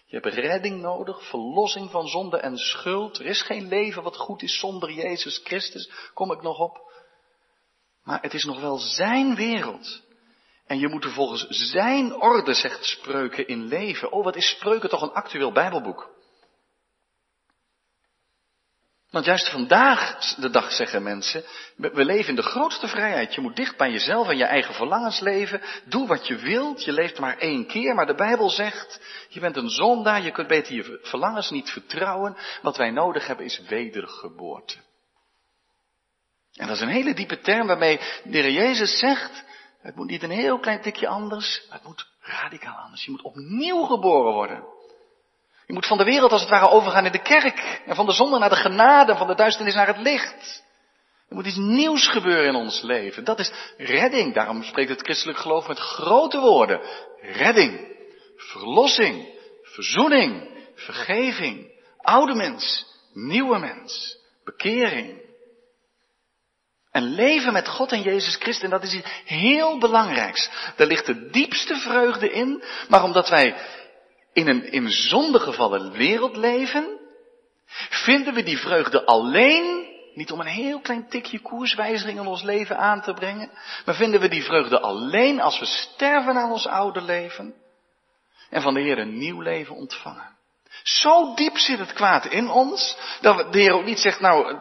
je 0.06 0.20
hebt 0.20 0.36
redding 0.36 0.82
nodig, 0.82 1.30
verlossing 1.30 1.92
van 1.92 2.08
zonde 2.08 2.38
en 2.38 2.58
schuld. 2.58 3.20
Er 3.20 3.26
is 3.26 3.42
geen 3.42 3.68
leven 3.68 4.04
wat 4.04 4.18
goed 4.18 4.42
is 4.42 4.60
zonder 4.60 4.92
Jezus 4.92 5.42
Christus, 5.44 5.92
kom 6.14 6.32
ik 6.32 6.42
nog 6.42 6.60
op. 6.60 6.94
Maar 8.04 8.22
het 8.22 8.34
is 8.34 8.44
nog 8.44 8.60
wel 8.60 8.78
zijn 8.78 9.36
wereld. 9.36 10.02
En 10.66 10.80
je 10.80 10.88
moet 10.88 11.04
er 11.04 11.12
volgens 11.12 11.46
zijn 11.50 12.22
orde, 12.22 12.54
zegt 12.54 12.86
Spreuken, 12.86 13.48
in 13.48 13.64
leven. 13.68 14.12
Oh, 14.12 14.24
wat 14.24 14.36
is 14.36 14.50
Spreuken 14.50 14.90
toch 14.90 15.02
een 15.02 15.14
actueel 15.14 15.52
Bijbelboek. 15.52 16.14
Want 19.12 19.26
juist 19.26 19.50
vandaag 19.50 20.36
de 20.36 20.50
dag 20.50 20.72
zeggen 20.72 21.04
mensen, 21.04 21.44
we 21.76 22.06
leven 22.06 22.30
in 22.30 22.36
de 22.36 22.42
grootste 22.42 22.88
vrijheid. 22.88 23.36
Je 23.36 23.42
moet 23.42 23.56
dicht 23.56 23.78
bij 23.78 23.92
jezelf 23.92 24.30
en 24.30 24.38
je 24.38 24.44
eigen 24.44 24.74
verlangens 24.74 25.20
leven. 25.20 25.62
Doe 25.86 26.08
wat 26.08 26.28
je 26.28 26.36
wilt, 26.36 26.84
je 26.84 26.92
leeft 26.92 27.20
maar 27.20 27.38
één 27.38 27.68
keer. 27.68 27.96
Maar 27.96 28.06
de 28.06 28.16
Bijbel 28.16 28.50
zegt, 28.50 29.02
je 29.30 29.40
bent 29.40 29.58
een 29.58 29.70
zondaar, 29.70 30.22
je 30.22 30.32
kunt 30.32 30.48
beter 30.48 30.76
je 30.76 31.00
verlangens 31.04 31.50
niet 31.50 31.70
vertrouwen. 31.70 32.38
Wat 32.62 32.78
wij 32.78 32.92
nodig 32.92 33.28
hebben 33.28 33.46
is 33.46 33.62
wedergeboorte. 33.68 34.78
En 36.54 36.68
dat 36.68 36.76
is 36.76 36.82
een 36.82 36.88
hele 36.88 37.14
diepe 37.14 37.40
term 37.40 37.68
waarmee 37.68 38.00
de 38.24 38.38
Heer 38.38 38.52
Jezus 38.52 39.00
zegt, 39.00 39.44
het 39.82 39.96
moet 39.96 40.10
niet 40.10 40.24
een 40.24 40.30
heel 40.30 40.60
klein 40.60 40.82
tikje 40.82 41.08
anders, 41.08 41.66
het 41.70 41.84
moet 41.84 42.08
radicaal 42.20 42.78
anders. 42.78 43.06
Je 43.06 43.12
moet 43.12 43.22
opnieuw 43.22 43.84
geboren 43.84 44.34
worden. 44.34 44.75
Je 45.66 45.74
moet 45.74 45.88
van 45.88 45.98
de 45.98 46.04
wereld 46.04 46.32
als 46.32 46.42
het 46.42 46.50
ware 46.50 46.70
overgaan 46.70 47.06
in 47.06 47.12
de 47.12 47.22
kerk. 47.22 47.82
En 47.86 47.96
van 47.96 48.06
de 48.06 48.12
zonde 48.12 48.40
naar 48.40 48.50
de 48.50 48.56
genade, 48.56 49.12
en 49.12 49.18
van 49.18 49.28
de 49.28 49.36
duisternis 49.36 49.76
naar 49.76 49.88
het 49.88 49.98
licht. 49.98 50.64
Er 51.30 51.36
moet 51.36 51.46
iets 51.46 51.58
nieuws 51.58 52.08
gebeuren 52.08 52.48
in 52.48 52.56
ons 52.56 52.82
leven. 52.82 53.24
Dat 53.24 53.40
is 53.40 53.52
redding. 53.78 54.34
Daarom 54.34 54.64
spreekt 54.64 54.90
het 54.90 55.02
christelijk 55.02 55.38
geloof 55.38 55.68
met 55.68 55.80
grote 55.80 56.40
woorden. 56.40 56.82
Redding, 57.22 57.98
verlossing, 58.36 59.28
verzoening, 59.64 60.50
vergeving, 60.76 61.72
oude 61.98 62.36
mens, 62.36 62.86
nieuwe 63.14 63.60
mens, 63.60 64.18
bekering. 64.44 65.24
En 66.92 67.04
leven 67.04 67.54
met 67.54 67.68
God 67.68 67.92
en 67.92 68.02
Jezus 68.02 68.36
Christus, 68.36 68.64
en 68.64 68.70
dat 68.70 68.84
is 68.84 68.94
iets 68.94 69.22
heel 69.26 69.78
belangrijks. 69.78 70.50
Daar 70.76 70.88
ligt 70.88 71.06
de 71.06 71.30
diepste 71.30 71.76
vreugde 71.76 72.32
in, 72.32 72.64
maar 72.88 73.04
omdat 73.04 73.30
wij 73.30 73.56
in 74.36 74.48
een 74.48 74.72
in 74.72 74.90
zonde 74.90 75.40
gevallen 75.40 75.92
wereld 75.92 76.36
leven, 76.36 77.00
vinden 77.90 78.34
we 78.34 78.44
die 78.44 78.58
vreugde 78.58 79.06
alleen, 79.06 79.88
niet 80.14 80.32
om 80.32 80.40
een 80.40 80.46
heel 80.46 80.80
klein 80.80 81.10
tikje 81.10 81.40
koerswijziging 81.40 82.20
in 82.20 82.28
ons 82.28 82.44
leven 82.44 82.78
aan 82.78 83.02
te 83.02 83.14
brengen, 83.14 83.52
maar 83.86 83.96
vinden 83.96 84.20
we 84.20 84.28
die 84.28 84.44
vreugde 84.44 84.80
alleen 84.80 85.42
als 85.42 85.60
we 85.60 85.66
sterven 85.66 86.38
aan 86.38 86.52
ons 86.52 86.68
oude 86.68 87.02
leven 87.02 87.56
en 88.50 88.62
van 88.62 88.74
de 88.74 88.80
Heer 88.80 89.00
een 89.00 89.18
nieuw 89.18 89.42
leven 89.42 89.76
ontvangen. 89.76 90.34
Zo 90.84 91.34
diep 91.34 91.58
zit 91.58 91.80
het 91.80 91.94
kwaad 91.94 92.26
in 92.26 92.50
ons, 92.50 92.98
dat 93.22 93.54
de 93.54 93.60
Heer 93.60 93.74
ook 93.74 93.86
niet 93.86 94.00
zegt, 94.00 94.20
nou, 94.20 94.58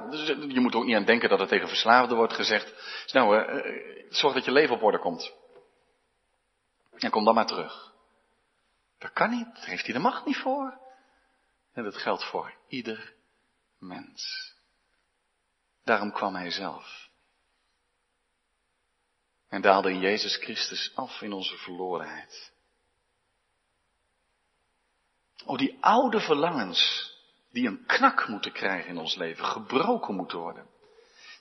je 0.49 0.61
moet 0.61 0.75
ook 0.75 0.85
niet 0.85 0.97
aan 0.97 1.05
denken 1.05 1.29
dat 1.29 1.39
het 1.39 1.49
tegen 1.49 1.69
verslaafden 1.69 2.17
wordt 2.17 2.33
gezegd, 2.33 2.73
nou, 3.13 3.37
uh, 3.37 3.73
zorg 4.09 4.35
dat 4.35 4.45
je 4.45 4.53
leven 4.53 4.75
op 4.75 4.83
orde 4.83 4.99
komt. 4.99 5.33
En 6.99 7.11
kom 7.11 7.25
dan 7.25 7.35
maar 7.35 7.47
terug. 7.47 7.93
Dat 9.05 9.12
kan 9.12 9.31
niet, 9.31 9.64
heeft 9.64 9.85
hij 9.85 9.95
de 9.95 10.01
macht 10.01 10.27
niet 10.27 10.37
voor. 10.37 10.79
En 11.73 11.85
dat 11.85 11.97
geldt 11.97 12.25
voor 12.25 12.55
ieder 12.69 13.14
mens. 13.79 14.53
Daarom 15.83 16.12
kwam 16.12 16.35
hij 16.35 16.51
zelf. 16.51 17.09
En 19.49 19.62
daalde 19.62 19.90
in 19.90 20.01
Jezus 20.01 20.37
Christus 20.37 20.93
af 20.95 21.21
in 21.21 21.33
onze 21.33 21.57
verlorenheid. 21.57 22.53
Oh, 25.45 25.59
die 25.59 25.77
oude 25.81 26.21
verlangens, 26.21 27.12
die 27.51 27.67
een 27.67 27.87
knak 27.87 28.29
moeten 28.29 28.53
krijgen 28.53 28.90
in 28.90 28.99
ons 28.99 29.14
leven, 29.14 29.45
gebroken 29.45 30.14
moeten 30.14 30.38
worden. 30.38 30.67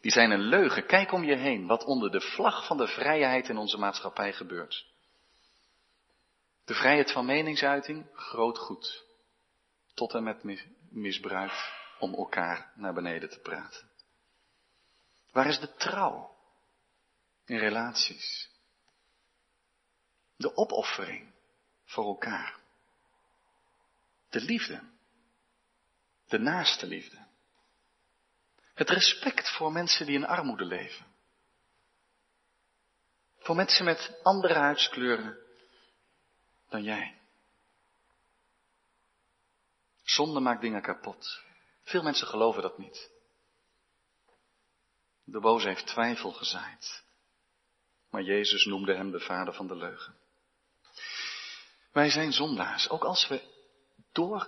Die 0.01 0.11
zijn 0.11 0.31
een 0.31 0.47
leugen. 0.47 0.85
Kijk 0.85 1.11
om 1.11 1.23
je 1.23 1.35
heen 1.35 1.67
wat 1.67 1.83
onder 1.83 2.11
de 2.11 2.21
vlag 2.21 2.65
van 2.65 2.77
de 2.77 2.87
vrijheid 2.87 3.49
in 3.49 3.57
onze 3.57 3.77
maatschappij 3.77 4.33
gebeurt. 4.33 4.92
De 6.65 6.73
vrijheid 6.73 7.11
van 7.11 7.25
meningsuiting, 7.25 8.09
groot 8.13 8.57
goed. 8.57 9.05
Tot 9.93 10.13
en 10.13 10.23
met 10.23 10.43
misbruik 10.89 11.71
om 11.99 12.13
elkaar 12.13 12.71
naar 12.75 12.93
beneden 12.93 13.29
te 13.29 13.39
praten. 13.39 13.91
Waar 15.31 15.47
is 15.47 15.59
de 15.59 15.73
trouw 15.73 16.35
in 17.45 17.57
relaties? 17.57 18.49
De 20.35 20.55
opoffering 20.55 21.33
voor 21.85 22.05
elkaar. 22.05 22.59
De 24.29 24.41
liefde. 24.41 24.81
De 26.27 26.37
naaste 26.37 26.87
liefde. 26.87 27.25
Het 28.73 28.89
respect 28.89 29.49
voor 29.49 29.71
mensen 29.71 30.05
die 30.05 30.15
in 30.15 30.25
armoede 30.25 30.65
leven. 30.65 31.05
Voor 33.37 33.55
mensen 33.55 33.85
met 33.85 34.19
andere 34.23 34.53
huidskleuren 34.53 35.42
dan 36.73 36.83
jij. 36.83 37.19
Zonde 40.03 40.39
maakt 40.39 40.61
dingen 40.61 40.81
kapot. 40.81 41.41
Veel 41.83 42.03
mensen 42.03 42.27
geloven 42.27 42.61
dat 42.61 42.77
niet. 42.77 43.11
De 45.23 45.39
boze 45.39 45.67
heeft 45.67 45.87
twijfel 45.87 46.31
gezaaid. 46.31 47.03
Maar 48.09 48.21
Jezus 48.21 48.65
noemde 48.65 48.95
hem 48.95 49.11
de 49.11 49.19
vader 49.19 49.53
van 49.53 49.67
de 49.67 49.75
leugen. 49.75 50.15
Wij 51.91 52.09
zijn 52.09 52.31
zondaars, 52.31 52.89
ook 52.89 53.03
als 53.03 53.27
we 53.27 53.41
door 54.11 54.47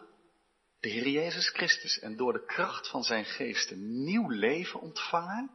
de 0.80 0.90
Heer 0.90 1.08
Jezus 1.08 1.50
Christus 1.50 2.00
en 2.00 2.16
door 2.16 2.34
de 2.34 2.46
kracht 2.46 2.90
van 2.90 3.04
zijn 3.04 3.26
geest 3.26 3.72
een 3.72 4.04
nieuw 4.04 4.30
leven 4.30 4.80
ontvangen, 4.80 5.52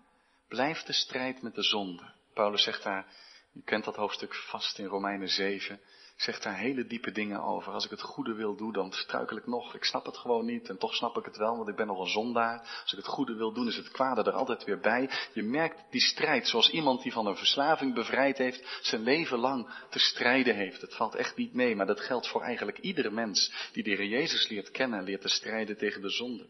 blijft 0.49 0.87
de 0.87 0.93
strijd 0.93 1.43
met 1.43 1.55
de 1.55 1.63
zonde. 1.63 2.15
Paulus 2.35 2.63
zegt 2.63 2.83
daar, 2.83 3.07
u 3.55 3.63
kent 3.65 3.85
dat 3.85 3.97
hoofdstuk 3.97 4.35
vast 4.35 4.79
in 4.79 4.87
Romeinen 4.87 5.29
7, 5.29 5.81
zegt 6.21 6.43
daar 6.43 6.57
hele 6.57 6.87
diepe 6.87 7.11
dingen 7.11 7.43
over. 7.43 7.73
Als 7.73 7.85
ik 7.85 7.91
het 7.91 8.03
goede 8.03 8.35
wil 8.35 8.57
doen, 8.57 8.73
dan 8.73 8.93
struikel 8.93 9.37
ik 9.37 9.47
nog. 9.47 9.75
Ik 9.75 9.85
snap 9.85 10.07
het 10.07 10.17
gewoon 10.17 10.45
niet 10.45 10.69
en 10.69 10.79
toch 10.79 10.95
snap 10.95 11.17
ik 11.17 11.25
het 11.25 11.37
wel, 11.37 11.57
want 11.57 11.69
ik 11.69 11.77
ben 11.77 11.87
nog 11.87 12.01
een 12.01 12.07
zondaar. 12.07 12.59
Als 12.83 12.93
ik 12.93 12.99
het 12.99 13.07
goede 13.07 13.35
wil 13.35 13.53
doen, 13.53 13.67
is 13.67 13.77
het 13.77 13.91
kwade 13.91 14.23
er 14.23 14.33
altijd 14.33 14.65
weer 14.65 14.81
bij. 14.81 15.11
Je 15.33 15.43
merkt 15.43 15.83
die 15.91 16.01
strijd, 16.01 16.49
zoals 16.49 16.71
iemand 16.71 17.03
die 17.03 17.13
van 17.13 17.27
een 17.27 17.37
verslaving 17.37 17.95
bevrijd 17.95 18.39
heeft, 18.39 18.79
zijn 18.83 19.03
leven 19.03 19.39
lang 19.39 19.71
te 19.91 19.99
strijden 19.99 20.55
heeft. 20.55 20.81
Het 20.81 20.95
valt 20.95 21.15
echt 21.15 21.37
niet 21.37 21.55
mee, 21.55 21.77
maar 21.77 21.87
dat 21.87 22.01
geldt 22.01 22.29
voor 22.29 22.43
eigenlijk 22.43 22.79
iedere 22.79 23.11
mens 23.11 23.53
die 23.73 23.83
de 23.83 23.91
Heer 23.91 24.07
Jezus 24.07 24.49
leert 24.49 24.71
kennen 24.71 24.99
en 24.99 25.05
leert 25.05 25.21
te 25.21 25.29
strijden 25.29 25.77
tegen 25.77 26.03
de 26.03 26.11
zonde. 26.11 26.47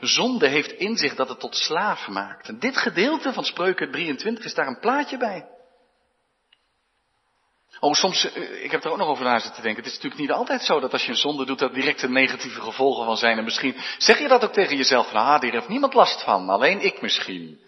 Zonde 0.00 0.48
heeft 0.48 0.72
in 0.72 0.96
zich 0.96 1.14
dat 1.14 1.28
het 1.28 1.40
tot 1.40 1.56
slaaf 1.56 2.08
maakt. 2.08 2.48
En 2.48 2.58
dit 2.58 2.76
gedeelte 2.76 3.32
van 3.32 3.44
Spreuken 3.44 3.90
23 3.92 4.44
is 4.44 4.54
daar 4.54 4.66
een 4.66 4.80
plaatje 4.80 5.16
bij. 5.16 5.51
Oh, 7.80 7.92
soms, 7.92 8.32
eh, 8.32 8.64
ik 8.64 8.70
heb 8.70 8.84
er 8.84 8.90
ook 8.90 8.96
nog 8.96 9.08
over 9.08 9.24
na 9.24 9.38
zitten 9.38 9.62
denken. 9.62 9.82
Het 9.82 9.92
is 9.92 9.98
natuurlijk 9.98 10.20
niet 10.20 10.38
altijd 10.38 10.62
zo 10.62 10.80
dat 10.80 10.92
als 10.92 11.04
je 11.04 11.10
een 11.10 11.16
zonde 11.16 11.44
doet, 11.44 11.58
dat 11.58 11.74
direct 11.74 12.02
een 12.02 12.12
negatieve 12.12 12.60
gevolgen 12.60 13.04
van 13.04 13.16
zijn. 13.16 13.38
En 13.38 13.44
misschien 13.44 13.76
zeg 13.98 14.18
je 14.18 14.28
dat 14.28 14.44
ook 14.44 14.52
tegen 14.52 14.76
jezelf, 14.76 15.12
ah, 15.12 15.40
hier 15.40 15.52
heeft 15.52 15.68
niemand 15.68 15.94
last 15.94 16.22
van, 16.22 16.48
alleen 16.48 16.80
ik 16.80 17.02
misschien. 17.02 17.60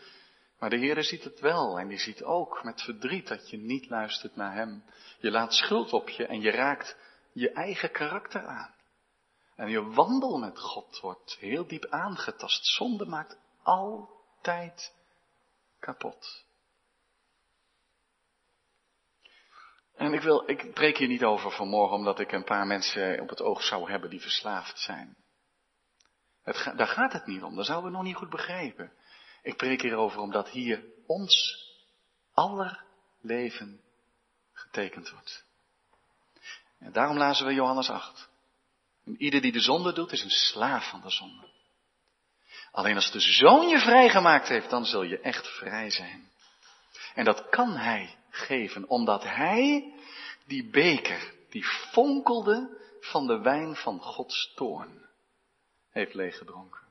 Maar 0.59 0.71
de 0.71 0.77
Heer 0.77 1.05
ziet 1.05 1.25
het 1.25 1.40
wel 1.40 1.79
en 1.79 1.88
die 1.88 1.99
ziet 1.99 2.23
ook 2.23 2.64
met 2.64 2.83
verdriet 2.83 3.29
dat 3.29 3.51
je 3.51 3.57
niet 3.57 3.88
luistert 3.88 4.37
naar 4.37 4.55
Hem. 4.55 4.85
Je 5.19 5.31
laat 5.31 5.55
schuld 5.55 5.93
op 5.93 6.09
je 6.09 6.27
en 6.27 6.40
je 6.40 6.51
raakt 6.51 6.97
je 7.33 7.51
eigen 7.51 7.90
karakter 7.90 8.47
aan. 8.47 8.75
En 9.57 9.71
je 9.71 9.85
wandel 9.85 10.38
met 10.38 10.59
God 10.59 10.99
wordt 11.01 11.37
heel 11.40 11.67
diep 11.67 11.87
aangetast. 11.87 12.67
Zonde 12.67 13.07
maakt 13.07 13.38
altijd 13.62 14.93
kapot. 15.81 16.45
En 19.96 20.12
ik 20.12 20.20
wil, 20.20 20.48
ik 20.50 20.72
preek 20.72 20.98
hier 20.98 21.09
niet 21.09 21.24
over 21.24 21.50
vanmorgen 21.50 21.96
omdat 21.96 22.20
ik 22.20 22.33
een 22.33 22.44
paar 22.44 22.66
mensen 22.66 23.20
op 23.20 23.28
het 23.28 23.42
oog 23.42 23.62
zou 23.62 23.90
hebben 23.90 24.11
die 24.11 24.20
verslaafd 24.20 24.78
zijn. 24.78 25.16
Het, 26.42 26.72
daar 26.76 26.87
gaat 26.87 27.12
het 27.12 27.26
niet 27.26 27.42
om, 27.42 27.57
dat 27.57 27.66
zouden 27.66 27.90
we 27.90 27.96
nog 27.96 28.07
niet 28.07 28.16
goed 28.16 28.30
begrijpen. 28.30 28.92
Ik 29.42 29.57
preek 29.57 29.83
hierover 29.83 30.20
omdat 30.20 30.48
hier 30.48 30.85
ons 31.07 31.62
aller 32.35 32.85
leven 33.20 33.80
getekend 34.52 35.11
wordt. 35.11 35.44
En 36.78 36.92
daarom 36.92 37.16
lazen 37.16 37.46
we 37.46 37.54
Johannes 37.54 37.90
8. 37.90 38.28
En 39.04 39.22
ieder 39.22 39.40
die 39.40 39.52
de 39.52 39.61
zonde 39.61 39.92
doet, 39.92 40.12
is 40.12 40.22
een 40.22 40.30
slaaf 40.30 40.90
van 40.90 41.00
de 41.00 41.11
zonde. 41.11 41.52
Alleen 42.70 42.94
als 42.94 43.11
de 43.11 43.20
zoon 43.20 43.68
je 43.68 43.78
vrijgemaakt 43.78 44.48
heeft, 44.48 44.70
dan 44.70 44.85
zul 44.85 45.02
je 45.02 45.20
echt 45.20 45.48
vrij 45.48 45.90
zijn. 45.90 46.30
En 47.14 47.24
dat 47.24 47.48
kan 47.48 47.76
hij 47.76 48.16
geven, 48.35 48.88
omdat 48.88 49.23
hij 49.23 49.94
die 50.47 50.70
beker, 50.70 51.33
die 51.49 51.64
fonkelde 51.64 52.83
van 53.01 53.27
de 53.27 53.38
wijn 53.38 53.77
van 53.77 54.01
Gods 54.01 54.53
toorn, 54.55 55.07
heeft 55.90 56.14
leeggedronken. 56.14 56.83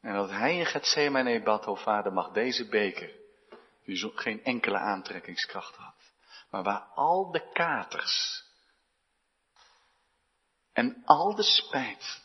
En 0.00 0.14
dat 0.14 0.30
hij 0.30 0.58
in 0.58 0.66
Gethsemane 0.66 1.42
bad, 1.42 1.66
o 1.66 1.74
vader, 1.74 2.12
mag 2.12 2.32
deze 2.32 2.68
beker, 2.68 3.10
die 3.84 4.12
geen 4.14 4.44
enkele 4.44 4.78
aantrekkingskracht 4.78 5.76
had, 5.76 6.12
maar 6.50 6.62
waar 6.62 6.80
al 6.94 7.30
de 7.30 7.50
katers 7.52 8.44
en 10.72 11.02
al 11.04 11.34
de 11.34 11.42
spijt 11.42 12.22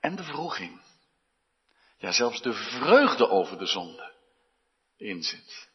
en 0.00 0.16
de 0.16 0.24
vroeging, 0.24 0.80
ja 1.96 2.12
zelfs 2.12 2.42
de 2.42 2.52
vreugde 2.52 3.28
over 3.28 3.58
de 3.58 3.66
zonde 3.66 4.14
in 4.96 5.22
zit. 5.22 5.68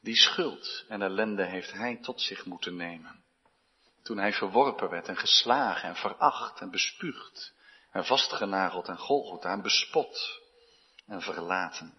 Die 0.00 0.16
schuld 0.16 0.84
en 0.88 1.02
ellende 1.02 1.44
heeft 1.44 1.72
hij 1.72 1.96
tot 1.96 2.20
zich 2.20 2.44
moeten 2.44 2.76
nemen. 2.76 3.24
Toen 4.02 4.18
hij 4.18 4.32
verworpen 4.32 4.90
werd 4.90 5.08
en 5.08 5.16
geslagen 5.16 5.88
en 5.88 5.96
veracht 5.96 6.60
en 6.60 6.70
bespuugd 6.70 7.54
en 7.90 8.04
vastgenageld 8.04 8.88
en 8.88 8.98
Golgotha 8.98 9.50
en 9.52 9.62
bespot 9.62 10.40
en 11.06 11.22
verlaten. 11.22 11.94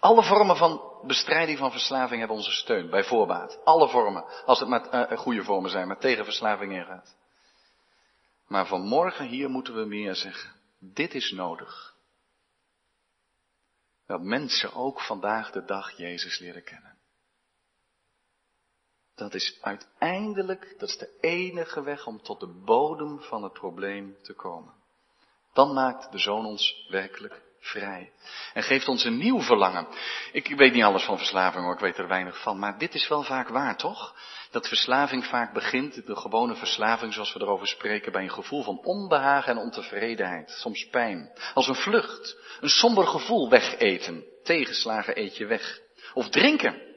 Alle 0.00 0.22
vormen 0.22 0.56
van 0.56 1.00
bestrijding 1.02 1.58
van 1.58 1.70
verslaving 1.70 2.18
hebben 2.18 2.36
onze 2.36 2.52
steun, 2.52 2.90
bij 2.90 3.04
voorbaat. 3.04 3.64
Alle 3.64 3.88
vormen, 3.88 4.24
als 4.44 4.60
het 4.60 4.68
met 4.68 4.88
uh, 4.92 5.18
goede 5.18 5.44
vormen 5.44 5.70
zijn, 5.70 5.86
maar 5.86 5.98
tegen 5.98 6.24
verslaving 6.24 6.72
ingaat. 6.72 7.16
Maar 8.46 8.66
vanmorgen 8.66 9.26
hier 9.26 9.50
moeten 9.50 9.74
we 9.74 9.84
meer 9.84 10.14
zeggen. 10.14 10.52
Dit 10.78 11.14
is 11.14 11.30
nodig. 11.30 11.91
Dat 14.12 14.22
mensen 14.22 14.74
ook 14.74 15.00
vandaag 15.00 15.50
de 15.50 15.64
dag 15.64 15.96
Jezus 15.96 16.38
leren 16.38 16.64
kennen. 16.64 16.98
Dat 19.14 19.34
is 19.34 19.58
uiteindelijk, 19.60 20.74
dat 20.78 20.88
is 20.88 20.98
de 20.98 21.18
enige 21.20 21.82
weg 21.82 22.06
om 22.06 22.22
tot 22.22 22.40
de 22.40 22.62
bodem 22.64 23.20
van 23.20 23.42
het 23.42 23.52
probleem 23.52 24.16
te 24.22 24.32
komen. 24.32 24.74
Dan 25.52 25.72
maakt 25.72 26.12
de 26.12 26.18
Zoon 26.18 26.46
ons 26.46 26.86
werkelijk 26.88 27.42
vrij. 27.62 28.10
En 28.52 28.62
geeft 28.62 28.88
ons 28.88 29.04
een 29.04 29.18
nieuw 29.18 29.40
verlangen. 29.40 29.86
Ik 30.32 30.56
weet 30.56 30.72
niet 30.72 30.82
alles 30.82 31.04
van 31.04 31.16
verslaving 31.16 31.64
hoor, 31.64 31.74
ik 31.74 31.80
weet 31.80 31.98
er 31.98 32.08
weinig 32.08 32.42
van. 32.42 32.58
Maar 32.58 32.78
dit 32.78 32.94
is 32.94 33.08
wel 33.08 33.22
vaak 33.22 33.48
waar, 33.48 33.76
toch? 33.76 34.14
Dat 34.50 34.68
verslaving 34.68 35.24
vaak 35.26 35.52
begint, 35.52 36.06
de 36.06 36.16
gewone 36.16 36.54
verslaving 36.54 37.12
zoals 37.12 37.32
we 37.32 37.40
erover 37.40 37.66
spreken, 37.66 38.12
bij 38.12 38.22
een 38.22 38.30
gevoel 38.30 38.62
van 38.62 38.80
onbehagen 38.84 39.52
en 39.52 39.62
ontevredenheid. 39.62 40.50
Soms 40.50 40.88
pijn. 40.88 41.30
Als 41.54 41.68
een 41.68 41.74
vlucht. 41.74 42.36
Een 42.60 42.68
somber 42.68 43.06
gevoel 43.06 43.48
wegeten. 43.48 44.24
Tegenslagen 44.42 45.18
eet 45.18 45.36
je 45.36 45.46
weg. 45.46 45.80
Of 46.14 46.28
drinken. 46.28 46.91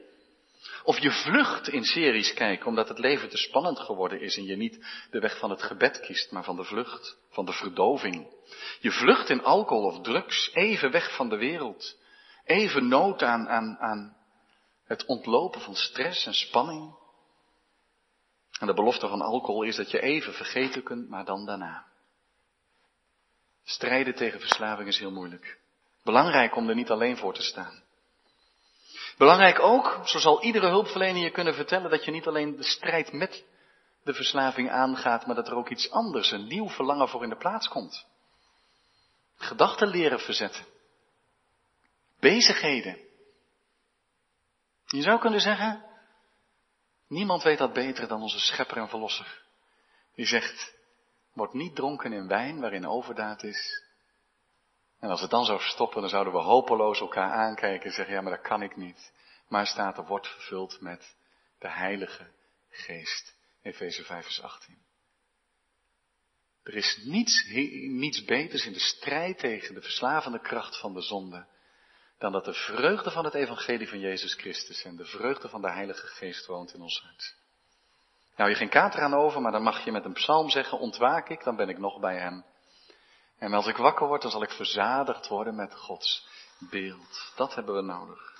Of 0.86 0.98
je 0.98 1.10
vlucht 1.10 1.68
in 1.68 1.84
series 1.84 2.34
kijken 2.34 2.66
omdat 2.66 2.88
het 2.88 2.98
leven 2.98 3.28
te 3.28 3.36
spannend 3.36 3.78
geworden 3.78 4.20
is 4.20 4.36
en 4.36 4.44
je 4.44 4.56
niet 4.56 4.86
de 5.10 5.20
weg 5.20 5.38
van 5.38 5.50
het 5.50 5.62
gebed 5.62 6.00
kiest, 6.00 6.30
maar 6.30 6.44
van 6.44 6.56
de 6.56 6.64
vlucht, 6.64 7.18
van 7.30 7.44
de 7.44 7.52
verdoving. 7.52 8.34
Je 8.80 8.90
vlucht 8.90 9.28
in 9.30 9.44
alcohol 9.44 9.84
of 9.84 10.00
drugs, 10.00 10.50
even 10.54 10.90
weg 10.90 11.16
van 11.16 11.28
de 11.28 11.36
wereld. 11.36 11.98
Even 12.44 12.88
nood 12.88 13.22
aan, 13.22 13.48
aan, 13.48 13.78
aan 13.78 14.16
het 14.84 15.04
ontlopen 15.04 15.60
van 15.60 15.74
stress 15.74 16.26
en 16.26 16.34
spanning. 16.34 16.94
En 18.60 18.66
de 18.66 18.74
belofte 18.74 19.08
van 19.08 19.22
alcohol 19.22 19.62
is 19.62 19.76
dat 19.76 19.90
je 19.90 20.00
even 20.00 20.32
vergeten 20.32 20.82
kunt, 20.82 21.08
maar 21.08 21.24
dan 21.24 21.46
daarna. 21.46 21.86
Strijden 23.64 24.14
tegen 24.14 24.40
verslaving 24.40 24.88
is 24.88 24.98
heel 24.98 25.12
moeilijk. 25.12 25.58
Belangrijk 26.02 26.56
om 26.56 26.68
er 26.68 26.74
niet 26.74 26.90
alleen 26.90 27.16
voor 27.16 27.34
te 27.34 27.42
staan. 27.42 27.84
Belangrijk 29.16 29.60
ook, 29.60 30.00
zo 30.04 30.18
zal 30.18 30.42
iedere 30.42 30.68
hulpverlener 30.68 31.22
je 31.22 31.30
kunnen 31.30 31.54
vertellen, 31.54 31.90
dat 31.90 32.04
je 32.04 32.10
niet 32.10 32.26
alleen 32.26 32.56
de 32.56 32.62
strijd 32.62 33.12
met 33.12 33.44
de 34.02 34.14
verslaving 34.14 34.70
aangaat, 34.70 35.26
maar 35.26 35.34
dat 35.34 35.48
er 35.48 35.54
ook 35.54 35.68
iets 35.68 35.90
anders, 35.90 36.30
een 36.30 36.46
nieuw 36.46 36.68
verlangen 36.68 37.08
voor 37.08 37.22
in 37.22 37.28
de 37.28 37.36
plaats 37.36 37.68
komt. 37.68 38.06
Gedachten 39.36 39.88
leren 39.88 40.20
verzetten. 40.20 40.64
Bezigheden. 42.20 42.98
Je 44.86 45.02
zou 45.02 45.20
kunnen 45.20 45.40
zeggen, 45.40 45.84
niemand 47.08 47.42
weet 47.42 47.58
dat 47.58 47.72
beter 47.72 48.08
dan 48.08 48.22
onze 48.22 48.40
schepper 48.40 48.76
en 48.76 48.88
verlosser. 48.88 49.42
Die 50.14 50.26
zegt, 50.26 50.74
word 51.32 51.52
niet 51.52 51.74
dronken 51.74 52.12
in 52.12 52.28
wijn 52.28 52.60
waarin 52.60 52.86
overdaad 52.86 53.42
is. 53.42 53.85
En 55.06 55.12
als 55.12 55.20
het 55.20 55.30
dan 55.30 55.44
zou 55.44 55.60
stoppen, 55.60 56.00
dan 56.00 56.10
zouden 56.10 56.32
we 56.32 56.38
hopeloos 56.38 57.00
elkaar 57.00 57.30
aankijken 57.30 57.86
en 57.86 57.92
zeggen, 57.92 58.14
ja 58.14 58.20
maar 58.20 58.32
dat 58.32 58.48
kan 58.48 58.62
ik 58.62 58.76
niet. 58.76 59.12
Maar 59.48 59.66
staat 59.66 59.98
er, 59.98 60.06
wordt 60.06 60.28
vervuld 60.28 60.80
met 60.80 61.16
de 61.58 61.68
Heilige 61.68 62.30
Geest. 62.68 63.34
Efeze 63.62 64.04
5 64.04 64.24
vers 64.24 64.42
18. 64.42 64.78
Er 66.62 66.74
is 66.74 67.00
niets, 67.04 67.44
niets 67.88 68.24
beters 68.24 68.66
in 68.66 68.72
de 68.72 68.78
strijd 68.78 69.38
tegen 69.38 69.74
de 69.74 69.82
verslavende 69.82 70.40
kracht 70.40 70.80
van 70.80 70.94
de 70.94 71.02
zonde 71.02 71.46
dan 72.18 72.32
dat 72.32 72.44
de 72.44 72.54
vreugde 72.54 73.10
van 73.10 73.24
het 73.24 73.34
evangelie 73.34 73.88
van 73.88 74.00
Jezus 74.00 74.34
Christus 74.34 74.84
en 74.84 74.96
de 74.96 75.04
vreugde 75.04 75.48
van 75.48 75.60
de 75.60 75.70
Heilige 75.70 76.06
Geest 76.06 76.46
woont 76.46 76.74
in 76.74 76.80
ons 76.80 77.00
hart. 77.00 77.34
Nou, 78.36 78.50
je 78.50 78.56
geen 78.56 78.68
kater 78.68 79.00
aan 79.00 79.14
over, 79.14 79.40
maar 79.40 79.52
dan 79.52 79.62
mag 79.62 79.84
je 79.84 79.92
met 79.92 80.04
een 80.04 80.12
psalm 80.12 80.50
zeggen, 80.50 80.78
ontwaak 80.78 81.28
ik, 81.28 81.44
dan 81.44 81.56
ben 81.56 81.68
ik 81.68 81.78
nog 81.78 82.00
bij 82.00 82.18
hem. 82.18 82.44
En 83.38 83.52
als 83.52 83.66
ik 83.66 83.76
wakker 83.76 84.06
word, 84.06 84.22
dan 84.22 84.30
zal 84.30 84.42
ik 84.42 84.50
verzadigd 84.50 85.28
worden 85.28 85.54
met 85.54 85.74
Gods 85.74 86.26
beeld. 86.58 87.32
Dat 87.36 87.54
hebben 87.54 87.74
we 87.74 87.82
nodig. 87.82 88.34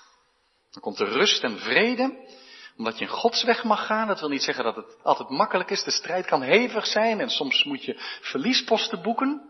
Dan 0.71 0.81
komt 0.81 0.99
er 0.99 1.07
rust 1.07 1.43
en 1.43 1.59
vrede, 1.59 2.35
omdat 2.77 2.97
je 2.97 3.05
in 3.05 3.11
Gods 3.11 3.43
weg 3.43 3.63
mag 3.63 3.85
gaan. 3.85 4.07
Dat 4.07 4.19
wil 4.19 4.29
niet 4.29 4.43
zeggen 4.43 4.63
dat 4.63 4.75
het 4.75 5.03
altijd 5.03 5.29
makkelijk 5.29 5.69
is. 5.69 5.83
De 5.83 5.91
strijd 5.91 6.25
kan 6.25 6.41
hevig 6.41 6.85
zijn 6.85 7.19
en 7.19 7.29
soms 7.29 7.63
moet 7.63 7.83
je 7.83 8.19
verliesposten 8.21 9.01
boeken. 9.01 9.49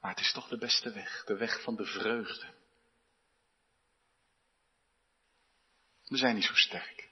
Maar 0.00 0.10
het 0.10 0.20
is 0.20 0.32
toch 0.32 0.48
de 0.48 0.58
beste 0.58 0.92
weg, 0.92 1.24
de 1.24 1.36
weg 1.36 1.62
van 1.62 1.76
de 1.76 1.84
vreugde. 1.84 2.46
We 6.04 6.16
zijn 6.16 6.34
niet 6.34 6.44
zo 6.44 6.54
sterk. 6.54 7.08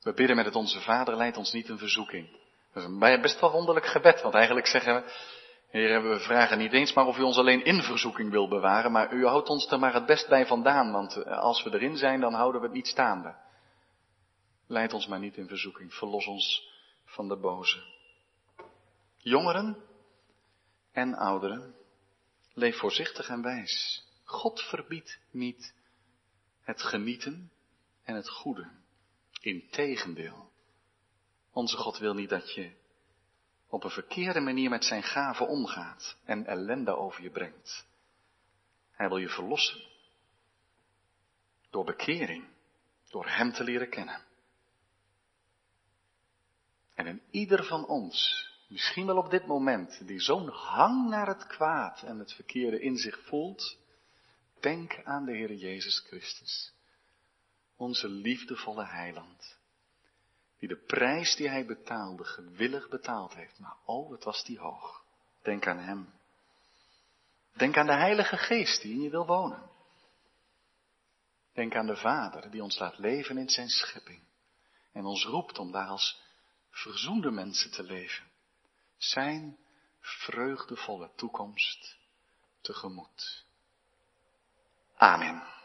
We 0.00 0.12
bidden 0.12 0.36
met 0.36 0.44
het 0.44 0.54
Onze 0.54 0.80
Vader, 0.80 1.16
leidt 1.16 1.36
ons 1.36 1.52
niet 1.52 1.68
in 1.68 1.78
verzoeking. 1.78 2.45
Dat 2.76 2.84
is 2.84 2.90
een 2.90 3.20
best 3.20 3.40
wel 3.40 3.50
wonderlijk 3.50 3.86
gebed, 3.86 4.22
want 4.22 4.34
eigenlijk 4.34 4.66
zeggen 4.66 4.94
we, 4.94 5.12
Heer, 5.68 6.08
we 6.08 6.18
vragen 6.18 6.58
niet 6.58 6.72
eens 6.72 6.92
maar 6.92 7.06
of 7.06 7.18
u 7.18 7.22
ons 7.22 7.36
alleen 7.36 7.64
in 7.64 7.82
verzoeking 7.82 8.30
wil 8.30 8.48
bewaren, 8.48 8.92
maar 8.92 9.12
u 9.12 9.26
houdt 9.26 9.48
ons 9.48 9.70
er 9.70 9.78
maar 9.78 9.94
het 9.94 10.06
best 10.06 10.28
bij 10.28 10.46
vandaan, 10.46 10.92
want 10.92 11.16
eh, 11.16 11.38
als 11.38 11.62
we 11.62 11.72
erin 11.72 11.96
zijn, 11.96 12.20
dan 12.20 12.34
houden 12.34 12.60
we 12.60 12.66
het 12.66 12.76
niet 12.76 12.86
staande. 12.86 13.36
Leid 14.66 14.92
ons 14.92 15.06
maar 15.06 15.18
niet 15.18 15.36
in 15.36 15.48
verzoeking, 15.48 15.94
verlos 15.94 16.26
ons 16.26 16.70
van 17.04 17.28
de 17.28 17.36
boze. 17.36 17.82
Jongeren 19.16 19.76
en 20.92 21.14
ouderen, 21.14 21.74
leef 22.52 22.78
voorzichtig 22.78 23.28
en 23.28 23.42
wijs. 23.42 24.04
God 24.24 24.60
verbiedt 24.60 25.18
niet 25.30 25.74
het 26.60 26.82
genieten 26.82 27.50
en 28.02 28.14
het 28.14 28.28
goede. 28.28 28.70
Integendeel. 29.40 30.54
Onze 31.56 31.76
God 31.76 31.98
wil 31.98 32.14
niet 32.14 32.28
dat 32.28 32.54
je 32.54 32.70
op 33.68 33.84
een 33.84 33.90
verkeerde 33.90 34.40
manier 34.40 34.70
met 34.70 34.84
zijn 34.84 35.02
gaven 35.02 35.48
omgaat 35.48 36.16
en 36.24 36.46
ellende 36.46 36.96
over 36.96 37.22
je 37.22 37.30
brengt. 37.30 37.86
Hij 38.90 39.08
wil 39.08 39.16
je 39.16 39.28
verlossen. 39.28 39.82
Door 41.70 41.84
bekering, 41.84 42.44
door 43.10 43.26
Hem 43.28 43.52
te 43.52 43.64
leren 43.64 43.88
kennen. 43.88 44.24
En 46.94 47.06
in 47.06 47.22
ieder 47.30 47.64
van 47.64 47.86
ons, 47.86 48.46
misschien 48.68 49.06
wel 49.06 49.16
op 49.16 49.30
dit 49.30 49.46
moment, 49.46 50.06
die 50.06 50.20
zo'n 50.20 50.48
hang 50.48 51.08
naar 51.08 51.26
het 51.26 51.46
kwaad 51.46 52.02
en 52.02 52.18
het 52.18 52.32
verkeerde 52.32 52.80
in 52.80 52.96
zich 52.96 53.26
voelt, 53.26 53.78
denk 54.60 55.04
aan 55.04 55.24
de 55.24 55.32
Heer 55.32 55.52
Jezus 55.52 55.98
Christus, 55.98 56.72
onze 57.76 58.08
liefdevolle 58.08 58.84
heiland 58.84 59.56
die 60.58 60.68
de 60.68 60.76
prijs 60.86 61.36
die 61.36 61.48
hij 61.48 61.66
betaalde 61.66 62.24
gewillig 62.24 62.88
betaald 62.88 63.34
heeft. 63.34 63.58
Maar 63.58 63.76
oh, 63.84 64.10
het 64.10 64.24
was 64.24 64.44
die 64.44 64.58
hoog. 64.58 65.04
Denk 65.42 65.66
aan 65.66 65.78
hem. 65.78 66.14
Denk 67.52 67.76
aan 67.76 67.86
de 67.86 67.96
Heilige 67.96 68.36
Geest 68.36 68.82
die 68.82 68.94
in 68.94 69.02
je 69.02 69.10
wil 69.10 69.26
wonen. 69.26 69.70
Denk 71.52 71.74
aan 71.74 71.86
de 71.86 71.96
Vader 71.96 72.50
die 72.50 72.62
ons 72.62 72.78
laat 72.78 72.98
leven 72.98 73.38
in 73.38 73.48
zijn 73.48 73.68
schepping. 73.68 74.22
En 74.92 75.04
ons 75.04 75.24
roept 75.24 75.58
om 75.58 75.72
daar 75.72 75.88
als 75.88 76.22
verzoende 76.70 77.30
mensen 77.30 77.70
te 77.70 77.82
leven. 77.82 78.24
Zijn 78.96 79.58
vreugdevolle 80.00 81.10
toekomst 81.16 81.96
tegemoet. 82.60 83.44
Amen. 84.96 85.55